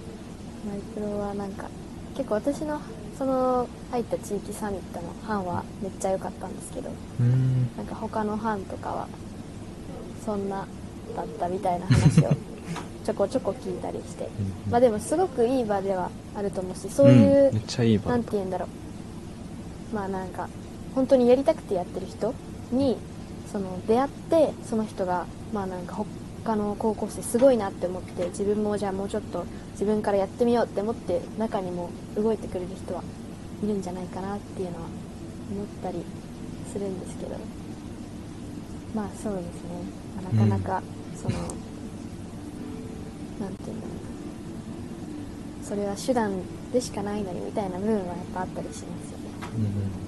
[0.66, 1.68] マイプロはなんか
[2.16, 2.80] 結構私の
[3.18, 7.68] その入った地域サミットの班はめっちゃ良かったんですけどうん。
[7.76, 9.08] なんか他の班とかは
[10.24, 10.66] そんな
[11.14, 12.30] だったみたいな話を
[13.04, 14.28] ちょこちょこ聞いたりして。
[14.70, 18.10] まあでもすごくいい場ではあると思うしそういう、んめっちゃいい場。
[18.10, 18.66] なんて言うんだろ
[19.92, 19.94] う。
[19.94, 20.48] まあなんか
[20.94, 22.34] 本当にやりたくてやってる人
[22.72, 22.96] に
[23.50, 26.04] その出会ってその人がまあなんか
[26.44, 33.02] 他の高校生すごいなって思って自分もじゃあもうちょっと自分からやってみようって思って中にも動いてくれる人は
[33.62, 34.86] いるんじゃないかなっていうのは
[35.52, 36.02] 思ったり
[36.72, 37.36] するんですけど。
[38.94, 39.70] まあそうですね、
[40.22, 40.82] まあなかなか
[41.20, 41.48] その、なん
[43.38, 43.96] て言うんだろう
[45.60, 46.32] なそれは手段
[46.72, 49.24] でしかないのにみたいな部分はやっぱあったりしますよね
[49.56, 50.04] うん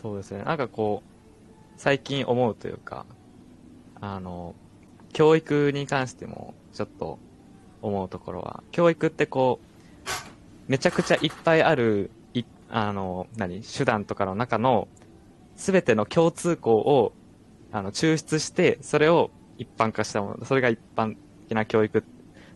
[0.00, 0.42] そうですね。
[0.44, 1.10] なんかこう、
[1.76, 3.04] 最近思うというか、
[4.00, 4.54] あの、
[5.12, 7.18] 教育に関してもちょっと
[7.82, 14.88] 思うところは、教育ってこう、めちゃくちゃいっぱいある、いあの、何、手段とかの中の、
[15.56, 17.12] すべての共通項を、
[17.70, 21.16] あの、抽出して、それを一般化したもの、それが一般
[21.50, 22.04] 的な教育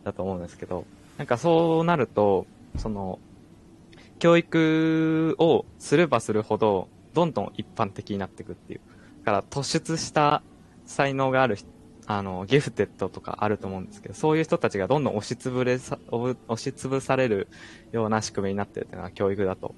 [0.05, 0.85] だと思うんですけど、
[1.19, 2.47] なんかそうなると、
[2.79, 3.19] その、
[4.21, 8.81] 教育をすればするほど、どんどん一般的になっていくっていう。
[9.25, 10.43] だから突出した
[10.87, 11.59] 才能がある、
[12.07, 17.49] あの、ギフテッドとかあると思うんですけど、そういう人たちがどんどん押しつぶれさ、押しつぶされる
[17.91, 19.75] ような仕組みになってるっていうのは教育だと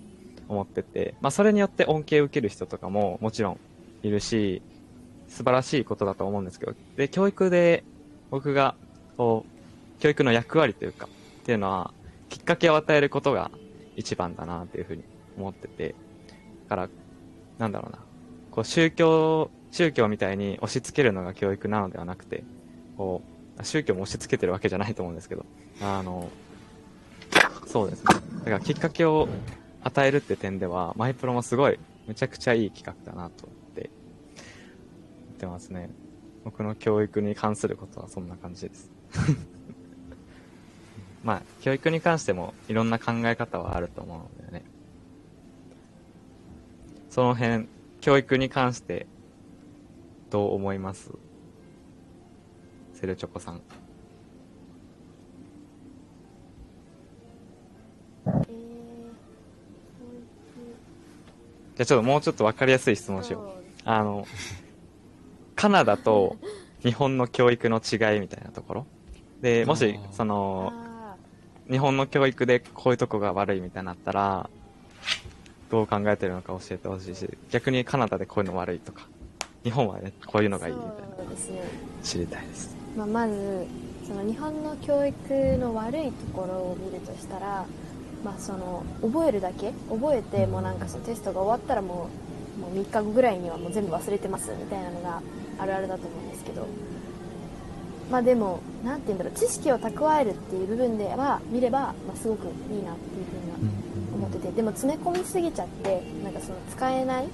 [0.49, 3.61] 思ってて、まあそれによって恩恵を受ける人とかももちろん
[4.03, 4.61] いるし、
[5.29, 7.83] 素晴らしいことだと思うんですけど、で、教育で
[8.31, 8.75] 僕が、
[9.17, 9.45] こ
[9.99, 11.93] う、教育の役割というか、っていうのは、
[12.29, 13.51] きっかけを与えることが
[13.97, 15.05] 一番だなっていうふうに
[15.37, 15.95] 思ってて、
[16.69, 16.89] だから、
[17.59, 17.99] なんだろうな、
[18.51, 22.45] こう宗教、宗教みたいに押し付けるのが教育なのではなくて、
[22.97, 23.23] こ
[23.59, 25.47] う、宗教も押し付けてるわけじゃないと思うんですけど、
[25.81, 26.29] あの、
[27.67, 28.15] そうですね。
[28.39, 29.29] だからきっかけを
[29.83, 33.91] 与えるって点では、マイプロもすごい、めちゃくちゃいい企画だなと思って、
[35.27, 35.91] 言ってますね。
[36.47, 38.89] 僕の教育に関することはそんな感じです。
[41.25, 44.63] まあ、教育に関してもいろんな考え方はあると思うのでね。
[47.11, 47.67] その辺、
[48.01, 49.09] 教育に関して、
[50.31, 51.11] どう思います？
[52.95, 53.61] セルチョコさん。
[58.27, 58.35] えー、
[61.75, 63.49] じゃあちょっともうちょっとわかりやすい質問しよう。
[63.85, 64.29] あの、
[65.57, 66.37] カナダと
[66.83, 68.87] 日本の教育の違いみたいなところ。
[69.41, 71.17] で、もしその、あ
[71.71, 74.49] 日本の教育でこういうとこが悪いみたいになったら、
[75.71, 79.09] どう考えてるのか教えてほしいし、逆にカナダでこういうの悪いとか、
[79.65, 80.95] 日本はね、こういうのがいいみたいな、
[82.05, 82.77] 知りたいです。
[82.97, 83.67] まあ、まず
[84.07, 87.67] その日本の教育の悪いところを見るとしたら、
[88.25, 89.73] まあ、その覚えるだけ？
[89.91, 92.09] 覚えてもうなんかそのテストが終わったらも
[92.57, 95.21] うもう3日後ぐらいにはもう全部忘れてますみたいなのが
[95.59, 96.67] あるあるだと思うんですけど。
[98.11, 103.75] まあでもなんて言うんだろう知識を蓄えるっていう部分では見れば、まあ、すごくいいなっていうふうには
[104.15, 104.53] 思ってて。
[104.53, 107.29] でも詰め込みすぎちゃってなんかその使えない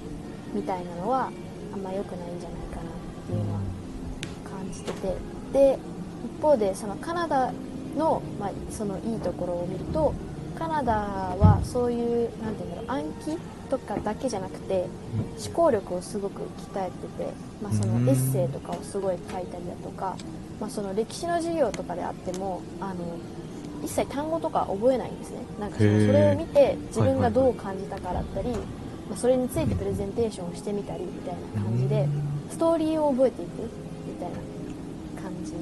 [0.53, 1.29] みたいなのは
[1.73, 3.59] あんま良くないんじゃないかなっていうのは
[4.49, 5.15] 感じてて。
[5.53, 5.77] で
[6.25, 7.53] 一方でそのカナダ
[7.95, 10.13] の,、まあ、そのいいところを見ると
[10.57, 13.37] カナダはそういうなんていうんだろう暗記
[13.69, 14.85] とかだけじゃなくて
[15.43, 16.41] 思考力をすごく
[16.73, 20.15] 鍛えてて、まあ、そのエッセイとかをすごい書いたりだとか、
[20.59, 23.17] まあ、その歴史の授業とかであってもあの
[23.83, 25.39] 一切単語とか覚えないんですね。
[25.59, 28.57] なんかそのそれを見て自分がどう感じたかだったり、ま
[29.15, 32.07] あ、それについてプレゼンテーションをしてみたりみたいな感じで
[32.49, 33.49] ストーリーを覚えていく
[34.07, 34.37] みたいな
[35.21, 35.53] 感じ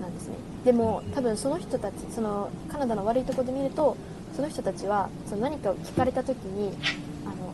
[0.00, 0.34] なんですね。
[0.64, 3.96] でも多分その人たちそのカナダの悪いところで見ると
[4.34, 6.76] その人たちはその何かを聞かれた時に
[7.24, 7.52] あの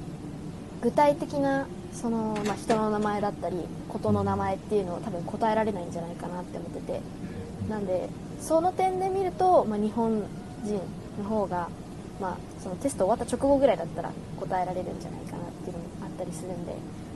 [0.82, 3.56] 具体的なその、まあ、人の名前だったり
[3.88, 7.00] 事の名前っていうのを多分答えられないんじゃないかなって思ってて。
[7.68, 8.08] なんで
[8.40, 10.22] その点で見ると、まあ、日本
[10.64, 10.80] 人
[11.22, 11.68] の方が、
[12.20, 16.72] まあ、そのテスト終わった直後ぐらいだったら答えられるんじゃないかなっていうのもあったりするんで、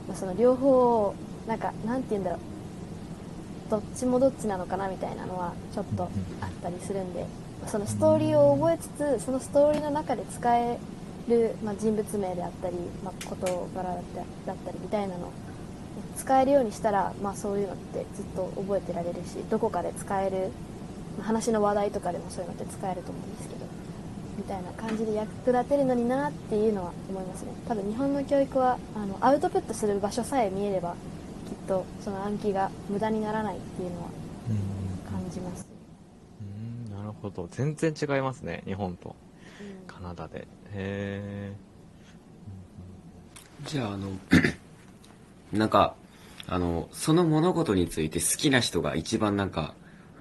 [0.07, 1.15] まあ、その両方
[1.47, 2.39] なんかなんて言うんだろう。
[3.71, 6.03] どっちもどっちなのかなみたいなのはちょっと
[6.41, 7.25] あったりするんで、
[7.67, 8.87] そのストーリーを覚えつ
[9.19, 10.77] つそのストーリーの中で使え
[11.27, 14.03] る、まあ、人物名であったり、まあ、事柄だっ
[14.45, 15.31] ただったりみたいなのを
[16.17, 20.51] 使えるようにしたら、まあ、そういうのってずっと覚えてられるしどこかで使える、
[21.17, 23.65] まあ話の話題とかでもそういうのって使えると思うんですけど
[24.37, 27.51] みたいな感じで役立てるのになっていうのは思いますね。
[27.67, 30.95] 多分日本の教育はあのアウトプットする場所さえ見えれば
[31.47, 34.07] きっとその暗記が無駄にならないっていうのは
[35.11, 35.67] 感じます、
[37.23, 37.47] ほど。
[37.49, 39.15] 全然違いますね、日本と
[39.61, 40.47] うんカナダで。
[40.73, 41.53] へ
[43.65, 44.09] じゃあ、あの、
[45.53, 45.95] なんか、
[46.47, 49.73] あの、その物事について好きな人が一番なんか、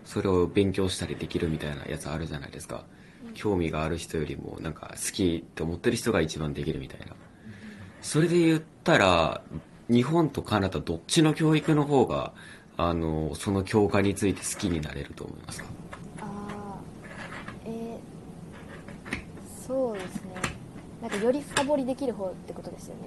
[0.04, 2.84] それを勉強したりできるみたいなやつあるじゃないですか。
[3.34, 7.06] 興味がある人よりも、なんか好きって思ってる人が一番できるみたいな。
[8.00, 9.42] それで言ったら、
[9.88, 12.32] 日本とカナダどっちの教育の方が、
[12.76, 15.66] あの、その教科について好きになれると思いますか
[16.20, 18.12] あーえー
[19.66, 20.34] そうですね
[21.00, 23.02] なんかより深掘りできる方ってことですよね。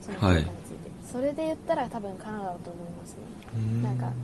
[0.00, 3.18] その教科について、それで言ったら多分カナダだと思いますね。
[3.56, 4.14] ーなんかなんて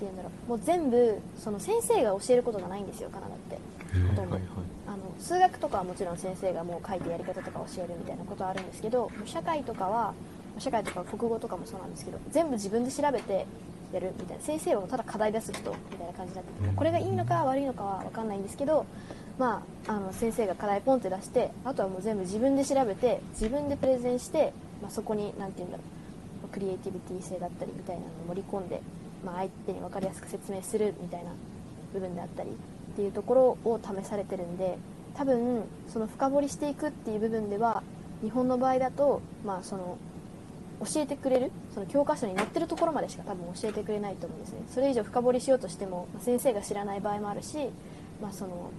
[0.00, 0.48] 言うんだろう。
[0.50, 3.58] もう全部その先生が教えることがないんですよカナダって。
[4.10, 4.22] ほとんど。
[4.22, 4.42] はいはい。
[4.86, 10.14] あの数学とかはもちろん先生がもう書いてやり方とか教えるみたいなことはあるんですけどもう社会とかは
[10.58, 13.46] 社会とか国語とかもそうなんですけど全部自分で調べて
[13.92, 14.42] やるみたいな。
[14.42, 18.86] 先生はただ課題出す人みたいな感じになっててこれがいいのか悪いのかは分かんないんですけど、
[19.38, 25.98] まあ、あの先生が課題ポンって出してあとはもう全部自分で調べて自分でプレゼンして、まあ、そこに何て言うんだろう。
[26.48, 28.80] クリエイティビティ性だったりみたいなのを盛り込んで、
[29.24, 31.30] まあ、相手に分かりやすく説明するみたいな
[31.92, 34.78] 部分であったりっていうところを試されてるんで
[35.14, 37.82] 多分その深掘りしていくっていう部分では
[38.22, 39.98] 日本の場合だと、まあ、その
[40.84, 44.60] 教えてくれるその教科書に載ってるところまでしか多分教えてくれないと思うんですね。
[44.72, 47.68] それ以上深掘りしようとしても、まあ先生が知らない場合もあるし、
[48.22, 48.70] まあ、その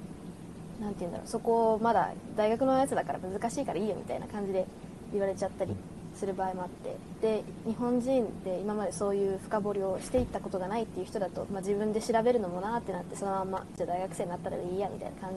[0.79, 4.65] なんて言うんだろうそこをまだ大学のやつだから難しいからいいよみたいな感じで
[5.11, 5.75] 言われちゃったり
[6.15, 15.31] する場合もあってで日本人で今までそういう深掘りをしていったことがないっていう人だと、まあ、自分で調べるのもなーってなってそのままじゃあ大学生になったらいいやみたいな感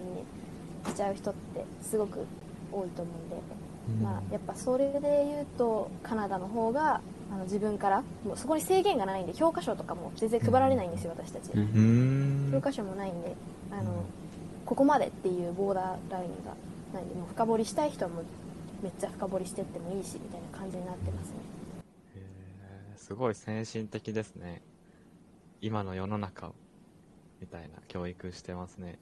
[0.84, 2.26] じにしちゃう人ってすごく
[2.72, 3.36] 多いと思うんで、
[4.02, 7.00] まあ、やっぱそれで言うとカナダの方が
[7.32, 11.50] あの自分からもうそこに制限がないんで教科書とかも全然配られないんですよ私たち。
[11.54, 11.60] うん。
[11.60, 13.34] うん教科書もないんで
[13.70, 14.04] あの
[14.66, 16.54] ここまでっていうボーダーラインが
[16.94, 18.24] ないんでもう深掘りしたい人はもう
[18.82, 21.34] めっちゃ深掘りしてってもいいしみたいな感じになってますね
[22.16, 24.62] へーすごい先進的ですね。
[25.60, 26.54] 今の世の中を、
[27.40, 28.98] みたいな教育してますね。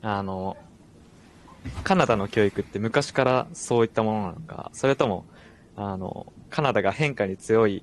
[0.00, 0.56] あの、
[1.82, 5.24] カナダの教育って昔からそういったものなのか、それとも、
[5.74, 7.82] あの、カナダが変化に強い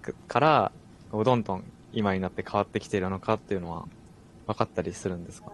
[0.00, 0.72] くから、
[1.10, 3.88] こうどんどん今になって変わってきているのかっていうのは
[4.48, 5.52] 分かったりするんですか、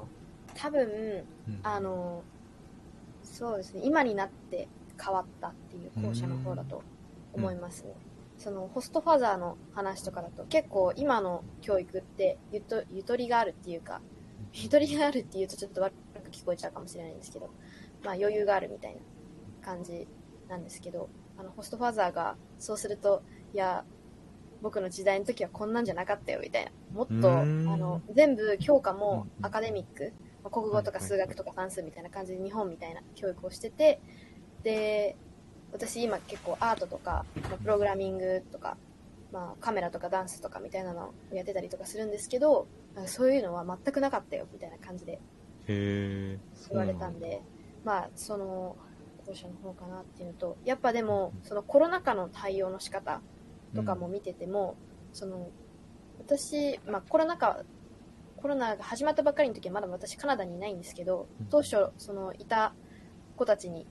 [0.55, 1.61] 多分うん。
[1.63, 2.23] あの
[3.23, 3.83] そうですね。
[3.85, 4.69] 今になって
[5.03, 6.83] 変わったっていう後者の方だと
[7.33, 7.95] 思いますね。
[8.39, 14.01] そのホストファザーの話とかだと結構今の教育ってゆとゆとりがあるっていうか、
[14.53, 15.93] ゆとりがあるっていうとちょっと悪
[16.23, 17.51] く聞こえちゃうかもしれないんですけど、
[18.05, 19.01] まあ余裕があるみたいな
[19.67, 20.07] 感じ
[20.49, 23.23] なんですけど、あのホストファザーがそうすると、
[23.53, 23.85] いや、
[24.65, 26.71] 僕の時代の時はこんなんじゃなかったよみたいな。
[26.95, 34.01] もっと、あの、全部教科もうんアカデミック、まあ国語とか数学とか算数みたいな感じで日本みたいな教育をしてて、
[34.63, 35.17] で、
[35.71, 38.79] 私今結構アートとか、まあプログラミングとか、
[39.33, 42.67] まあカメラとかダンスとかみたいなのをやってたりとかするんですけど、
[43.05, 45.21] そういうのは全くなかったよみたいな感じで。
[46.71, 47.43] 言われたんで、
[47.85, 48.77] まあその
[49.27, 53.21] 後者の方かなっていうのと、やっぱでもそのコロナ禍の対応の仕方
[53.75, 54.77] とかも見てても、
[55.13, 55.51] その
[56.19, 57.65] 私、まあ、コロナ禍
[58.37, 61.47] コロナが始まったばっかりの時はまだ私カナダにいないんですけどうん。
[61.47, 62.75] 当初そのいた
[63.37, 63.87] 子たちに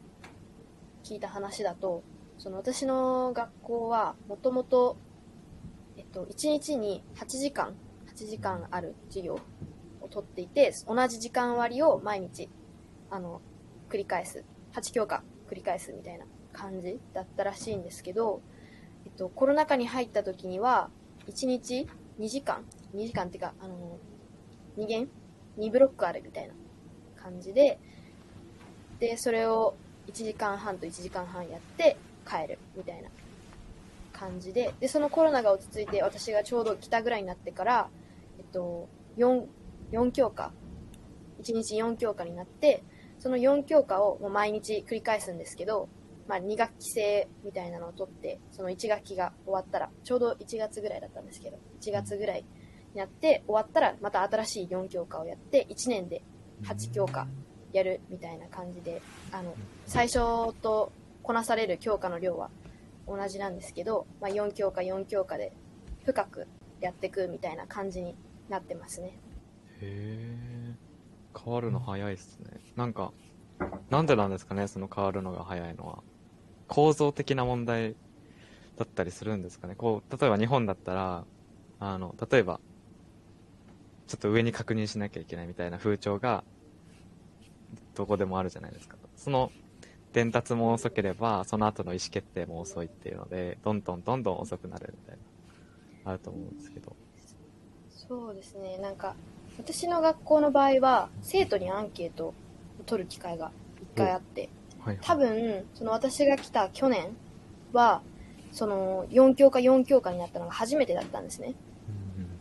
[1.03, 2.03] 聞いた話だと
[2.37, 4.97] その私の学校はもともと
[5.97, 7.75] えっと1日に8時間
[8.13, 9.39] 8時間ある授業
[10.01, 12.49] を取っていて同じ時間割を毎日
[13.09, 13.41] あの
[13.89, 14.43] 繰り返す。
[14.73, 18.41] 8教科繰り返すみたいな感じだったらしいんですけど、
[19.13, 20.89] と、コロナ禍に入った時には、
[21.27, 21.87] 1日
[22.19, 23.97] 2時間 ?2 時間っていうか、あの、
[24.77, 25.09] 2限
[25.57, 26.53] ?2 ブロックあるみたいな
[27.15, 27.79] 感じで、
[28.99, 29.75] で、それを
[30.07, 31.97] 1時間半と1時間半やって
[32.27, 33.09] 帰るみたいな
[34.11, 37.89] 感じで、で、そのコロナが落ち着いて、私がちょうど来たぐらいになってから、
[38.37, 38.87] えっと、
[39.17, 39.45] 4、
[39.91, 40.51] 4教科、
[41.41, 42.83] 1日4教科になって、
[43.19, 45.89] その4教科をもう毎日繰り返すんですけど、
[46.27, 52.45] まあ、2学期制みたいなのを取って、その1学期が終わったら、ちょうど1月ぐらいだったんですけど、1月ぐらい
[52.93, 56.21] になって、終わったらまた新しい4教科をやって、1年で
[56.63, 57.27] 8教科
[57.73, 59.01] やるみたいな感じで、
[59.31, 59.55] あの、
[59.85, 60.91] 最初と
[61.23, 62.49] こなされる教科の量は
[63.07, 65.51] 同じなんですけど、まあ、4教科4教科で
[66.05, 66.47] 深く
[66.79, 68.15] やっていくみたいな感じに
[68.49, 69.19] なってますね。
[69.81, 70.75] へえ。
[71.37, 72.61] 変わるの早いっすね。
[72.75, 73.11] なんか、
[73.89, 76.03] なんでなんですかね、その変わるのが早いのは。
[76.73, 77.93] 構造的な問題
[78.77, 79.75] だったりするんですかね。
[79.75, 81.23] こう、例えば日本だったら、
[81.79, 82.59] あの、例えば、
[84.07, 86.43] ちょっと上に確認しなきゃいけないみたいな風潮が、
[87.93, 88.97] どこでもあるじゃないですか。
[89.15, 89.51] その、
[90.13, 95.17] 伝達も遅ければ、その後の意思決定も遅いっていうので、どんどんどんどん遅くなるみたい
[96.05, 96.95] な、あると思うんですけど。
[97.91, 99.15] そうですね、なんか、
[99.59, 102.33] 私の学校の場合は、生徒にアンケートを
[102.87, 104.49] 取る機会が一回あって、
[105.01, 107.15] 多分、その私が来た去年
[107.71, 108.01] は、
[108.51, 111.55] その4教科4教科になったのが初めてだったんですね。
[111.87, 112.33] うん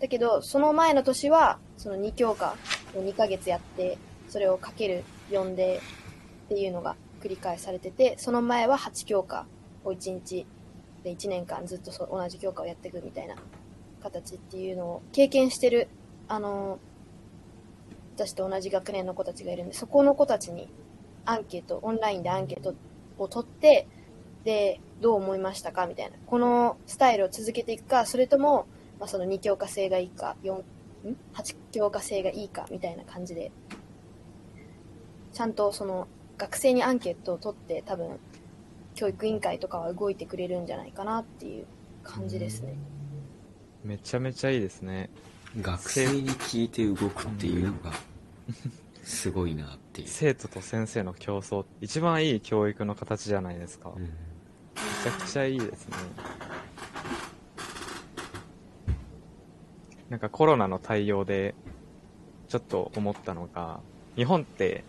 [0.00, 2.56] だけど、その前の年は、その2教科
[2.94, 3.96] を2ヶ月やって、
[4.28, 5.80] それをかける4で
[6.46, 9.46] っていうのが繰り返されてて、その前は8教科
[9.82, 10.46] を1日
[11.04, 13.36] で1年間ずっとそ同じ教科をやっていくみたいな
[14.02, 15.88] 形っていうのを経験してる、
[16.28, 16.78] あの、
[18.16, 20.68] 私と同じ学年の子たちがいるんで、そこの子たちに
[21.26, 22.74] アンケート、オンラインでアンケート
[23.18, 23.86] を取って、
[24.44, 26.16] で、どう思いましたかみたいな。
[26.26, 28.66] このスタイルを続けていくか、それとも、
[28.98, 30.64] まあ、その2教科制がいいか、4、ん
[31.34, 33.50] ?8 教科制がいいか、みたいな感じで、
[35.32, 36.06] ちゃんとその
[36.38, 38.18] 学生にアンケートを取って多分、
[38.94, 41.66] 教育委員会とかは動いてくれるんじゃないかなっていう
[42.04, 42.74] 感じですね。
[43.82, 45.10] めちゃめちゃいいですね。
[45.60, 47.92] 学生に聞いて動くっていうのが、
[49.04, 50.08] すごいなっていう。
[50.08, 53.92] 生徒と先生の競争、一番いい教育の形じゃないですか。
[53.96, 54.10] めうん
[55.04, 55.96] ちゃくちゃいいですね。
[60.08, 61.54] なんかコロナの対応で、
[62.48, 63.80] ちょっと思ったのが、
[64.16, 64.82] 日本って、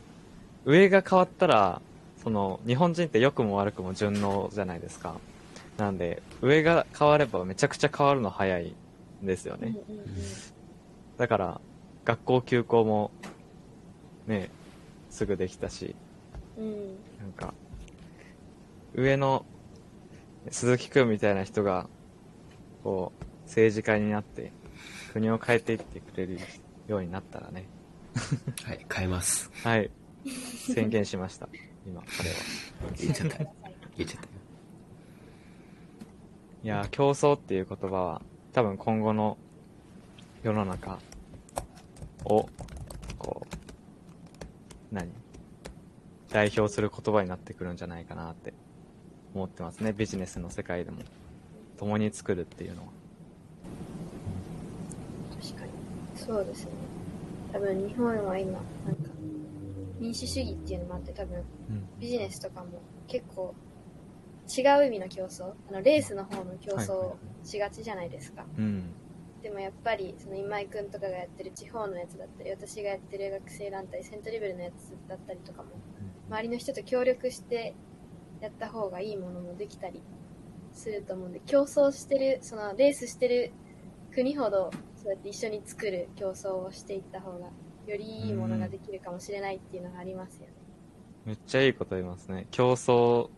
[0.63, 1.81] 上が変わったら、
[2.23, 5.15] その、日本人って良くも悪くも順応じゃないですか。
[5.77, 8.73] なんで、上が変わればめちゃくちゃ変わるの早い
[9.21, 9.75] んですよね。
[11.17, 11.61] だから、
[12.05, 13.11] 学校休校も、
[14.27, 14.49] ね、
[15.09, 15.95] すぐできたし、
[16.57, 16.87] うん
[17.19, 17.53] なんか、
[18.93, 19.45] 上の
[20.49, 21.89] 鈴木くんみたいな人が、
[22.83, 24.51] こう、政治家になって、
[25.13, 26.39] 国を変えていってくれる
[26.87, 27.65] ようになったらね。
[28.63, 29.51] はい、変えます。
[29.63, 29.91] はい。
[30.73, 31.49] 宣言しました。
[31.85, 32.35] 今、彼は。
[32.97, 33.37] 言っちゃった。
[33.97, 34.27] 言っちゃった。
[36.63, 38.21] いやー、競争っていう言葉は、
[38.53, 39.37] 多分今後の
[40.41, 40.99] 世の中
[42.23, 42.49] を、
[44.95, 45.11] 何？
[46.31, 48.53] 代表する言葉になってくるんじゃないかなって
[49.35, 49.93] 思ってますね。
[49.93, 50.97] ビジネスの世界でも。
[51.77, 52.87] 共に作るっていうのは。
[55.41, 55.71] 確かに。
[56.15, 56.71] そうですね。
[57.51, 58.57] 多分日本は今、な
[58.93, 59.09] んか、
[59.99, 61.37] 民主主義っていうのもあって多分、
[61.69, 61.99] うん。
[61.99, 63.53] ビジネスとかも結構、
[64.47, 68.83] 違う意味の競争あのレースの方の競争をしがちじゃないですか、うん。
[69.45, 75.69] でもやっぱりその今井くんとかがやってる地方のやつだったり私がやってる学生団体セントリベルのやつだったりとかも
[76.31, 77.75] 周りの人と協力して
[78.41, 80.01] やった方がいいものもできたり
[80.73, 83.51] すると思うんで競争してるそのレースしてる
[84.15, 87.49] 国ほどそうやって一緒に作る競争をしていった方が
[87.85, 90.53] よりいいものができるかもしれないっていうのがありますよね。
[91.23, 92.47] めっちゃいいこと言いますね。
[92.49, 93.29] 競争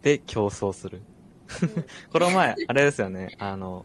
[0.00, 1.02] で競争する。
[2.10, 3.84] この前、あれですよね、あの、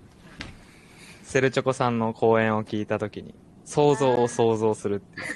[1.30, 5.28] セルチョコさんの講演を聞いたときに、想像を想像するっていう。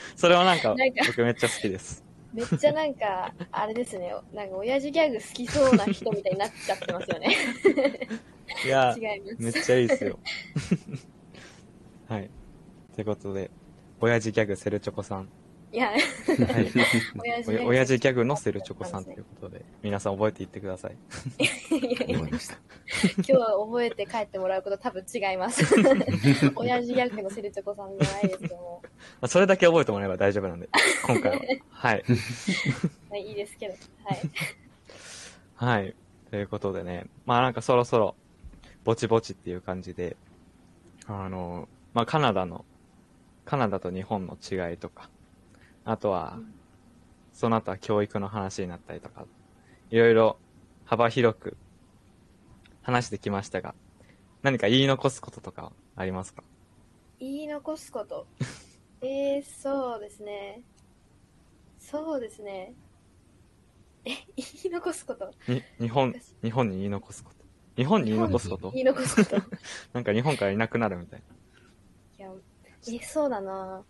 [0.16, 2.02] それはなんかなんか、僕めっちゃ好きです。
[2.32, 7.36] めっちゃなんか、あれですね、なんか親父ギャグ好きそうな人みたいになっちゃってますよね。
[8.64, 9.36] いや、違います。
[9.38, 10.18] めっちゃいいですよ。
[12.08, 12.30] はい。
[12.94, 13.50] ということで、
[14.00, 15.28] 親父ギャグセルチョコさん。
[15.70, 16.00] いや、はい。
[17.18, 20.96] 親父お親父ギャグのセルチョコさんということで、皆さん覚えていってください。
[22.08, 22.56] 思いました。
[23.16, 25.62] 今日覚えて帰ってもらうこと多分違います。
[26.56, 28.90] 親父ギャグのセルチョコさんじゃないですけども、ま
[29.22, 30.70] あそれだけ覚えてもらえば大丈夫なんで、
[31.06, 31.42] 今回は。
[31.70, 32.04] はい。
[33.10, 34.20] まあ、いいですけど、はい。
[35.54, 35.94] はい。
[36.30, 38.14] ということでね、まあなんかそろそろ、
[38.84, 40.16] ぼちぼちっていう感じで、
[41.06, 42.64] あの、まあカナダの、
[43.44, 45.10] カナダと日本の違いとか、
[45.90, 46.54] あとはうん、
[47.32, 49.24] その後は教育の話になったりとか、
[49.90, 50.38] いろいろ
[50.84, 51.56] 幅広く
[52.82, 53.74] 話してきましたが、
[54.42, 56.42] 何か言い残すこととかありますか？
[57.18, 58.26] 言い残すこと？
[59.00, 60.62] えー、そうですね。
[61.78, 62.74] そうですね。
[64.04, 65.30] え、言い残すこと？
[65.48, 67.44] に、日本、日本に言い残すこと。
[67.76, 68.70] 日本に言い残すこと？
[68.72, 69.36] 言い残すこと。
[69.36, 69.40] い
[69.94, 71.22] なんか日本からいなくなるみたい
[72.18, 72.24] な。
[72.26, 72.32] や、
[72.88, 73.82] え、そうだな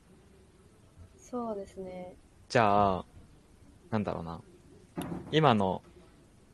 [1.30, 2.14] そうですね。
[2.48, 3.04] じゃあ、
[3.90, 4.40] なんだろうな。
[5.30, 5.82] 今の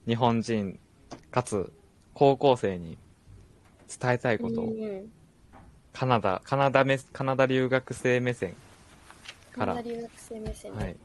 [0.06, 0.80] 日本人、
[1.30, 1.72] かつ
[2.12, 2.98] 高校生に
[4.00, 5.12] 伝えたいことを、うん。
[5.92, 8.56] カナダ、カナダめ、カナダ留学生目線
[9.52, 10.84] から、カナダ留学生目線で。
[10.84, 10.96] はい。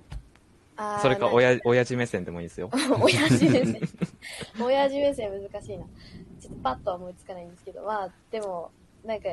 [1.02, 2.72] それか、親、親父目線でもいいですよ。
[3.00, 3.82] 親父目線。
[4.60, 5.86] 親父目線難しいな。
[6.40, 8.72] ちょっとパッとは思いつかないんですけど、まあ、でも、
[9.04, 9.30] なんか、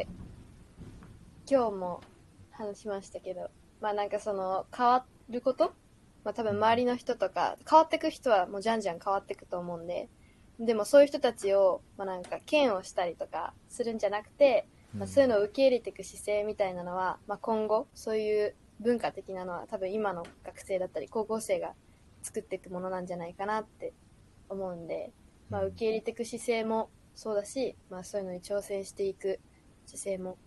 [1.49, 2.03] 今日も
[2.51, 5.75] 話しましたけど、まあなんかその、変わること？
[6.25, 10.09] まあ多分周りの人とか、変わってく人はもうじゃんじゃん変わってくと思うんで、
[10.59, 21.75] でもそういう人たちを、まあなんか、嫌悪したりとかするんじゃなくて、まあ、そういうのを受け入れていく姿勢みたいなのは、まあ、今後そういう文化的なのは多分今の学生だったり高校生が
[22.23, 23.93] 作っていくものなんじゃないかなって
[24.49, 25.13] 思うんで、
[25.51, 29.39] まあ、受け入れていく姿勢もそうだし、まあ、そういうのに挑戦していく
[29.85, 30.39] 姿勢も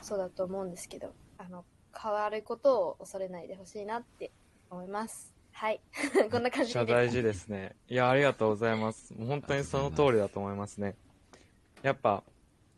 [0.00, 1.64] そうだと思うんですけどあの
[2.00, 4.30] 変わることを恐れないでほしいなって
[4.70, 5.80] 思いますはい
[6.30, 7.74] こんな感じで大事ですね。
[7.88, 9.12] いや、ありがとうございます。
[9.14, 10.94] もう本当にその通りだと思いますね。
[11.82, 12.22] やっぱ、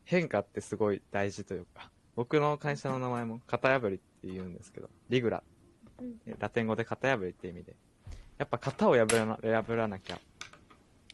[0.04, 5.42] 変化ってすごい大事というか、僕の会社の名前も型破りって言うんですけど、リグラ、
[5.98, 7.76] うんラテン語で型破りって意味で、
[8.38, 10.18] やっぱ型を破らな破らなきゃ、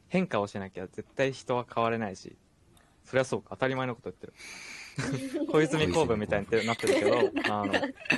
[0.06, 2.36] 変化をしなきゃ絶対人は変われないし、
[3.02, 4.34] そりゃそうか、当たり前のこと言ってる。
[5.50, 7.72] 小泉公文みたいになってるけど、あの、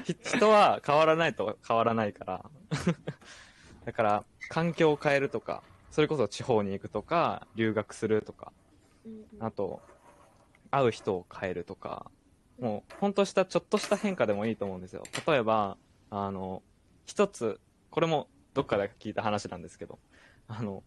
[0.05, 2.51] ひ人は変わらないと変わらないから、
[3.85, 8.53] だから、環境を変えるとか、それこそ地方に行くとか、留学するとか、
[9.41, 9.83] あと、
[10.71, 12.11] 会う人を変えるとか、
[12.61, 15.03] もう、ほんとした、ちょっとした変化でもいいと思うんですよ。
[15.27, 15.77] 例えば、
[16.11, 16.63] あの、
[17.07, 17.61] 一つ、
[17.91, 19.99] これもどっかで聞いた話なんですけど、
[20.49, 20.83] あの、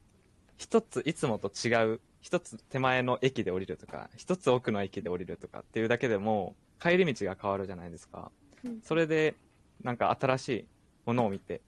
[0.57, 8.31] 一ついつもと違う、一つ手前の駅で降りるとか、一つ奥の駅で降りるとかっていうだけでも、帰り道が変わるじゃないですか。
[8.63, 9.35] うんそれで、
[9.83, 10.65] なんか新しい
[11.05, 11.61] ものを見て、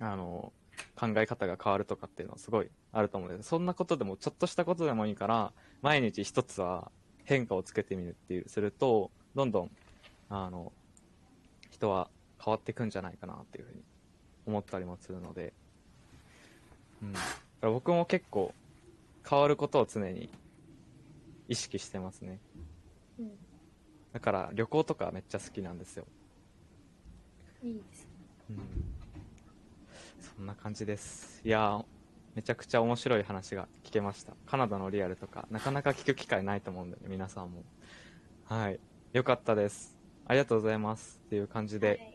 [0.00, 0.52] あの、
[0.96, 3.48] 考え方が変わるとかっていうのはすごいあると思うんです。
[3.48, 6.90] そんなことでも、ちょっとしたことでもいいから、毎日一つは
[7.24, 9.70] 変化をつけてみるっていう、すると、どんどん、
[10.30, 10.72] あの、
[11.70, 12.08] 人は
[12.42, 13.82] 変わっていくんじゃないかなっていうふうに
[14.46, 15.52] 思ったりもするので、
[17.02, 17.14] うん。
[17.72, 18.54] 僕も結構、
[19.28, 20.28] 変わることを常に
[21.48, 22.40] 意識してますね。
[23.18, 23.30] うん
[24.12, 26.06] だから旅行とかめっちゃ好きなんですよ。
[27.64, 28.10] いいですね
[28.50, 28.58] うん。
[30.20, 31.40] そんな感じです。
[31.44, 31.84] いやー、
[32.36, 34.34] めちゃくちゃ面白い話が聞けました。
[34.46, 37.64] カナダのリアルとか、なかなか聞く機会ないと思うんで、ね、皆さんも。
[38.44, 38.78] はい。
[39.12, 39.96] よかったです。
[40.26, 41.20] ありがとうございます。
[41.26, 42.14] っていう感じで、はい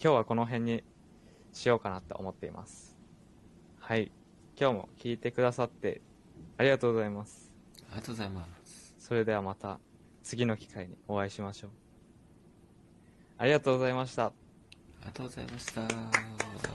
[0.00, 0.84] 今日はこの辺に
[1.52, 2.96] しようかなと思っています。
[3.80, 4.12] はい。
[4.56, 6.00] 今日も聞いてくださって
[6.58, 7.52] ありがとうございます。
[7.90, 8.94] ありがとうございます。
[8.98, 9.78] それではまた
[10.24, 11.70] 次の機会にお会いしましょう。
[13.38, 14.26] ありがとうございました。
[14.26, 14.32] あ
[15.02, 16.68] りがとうございました。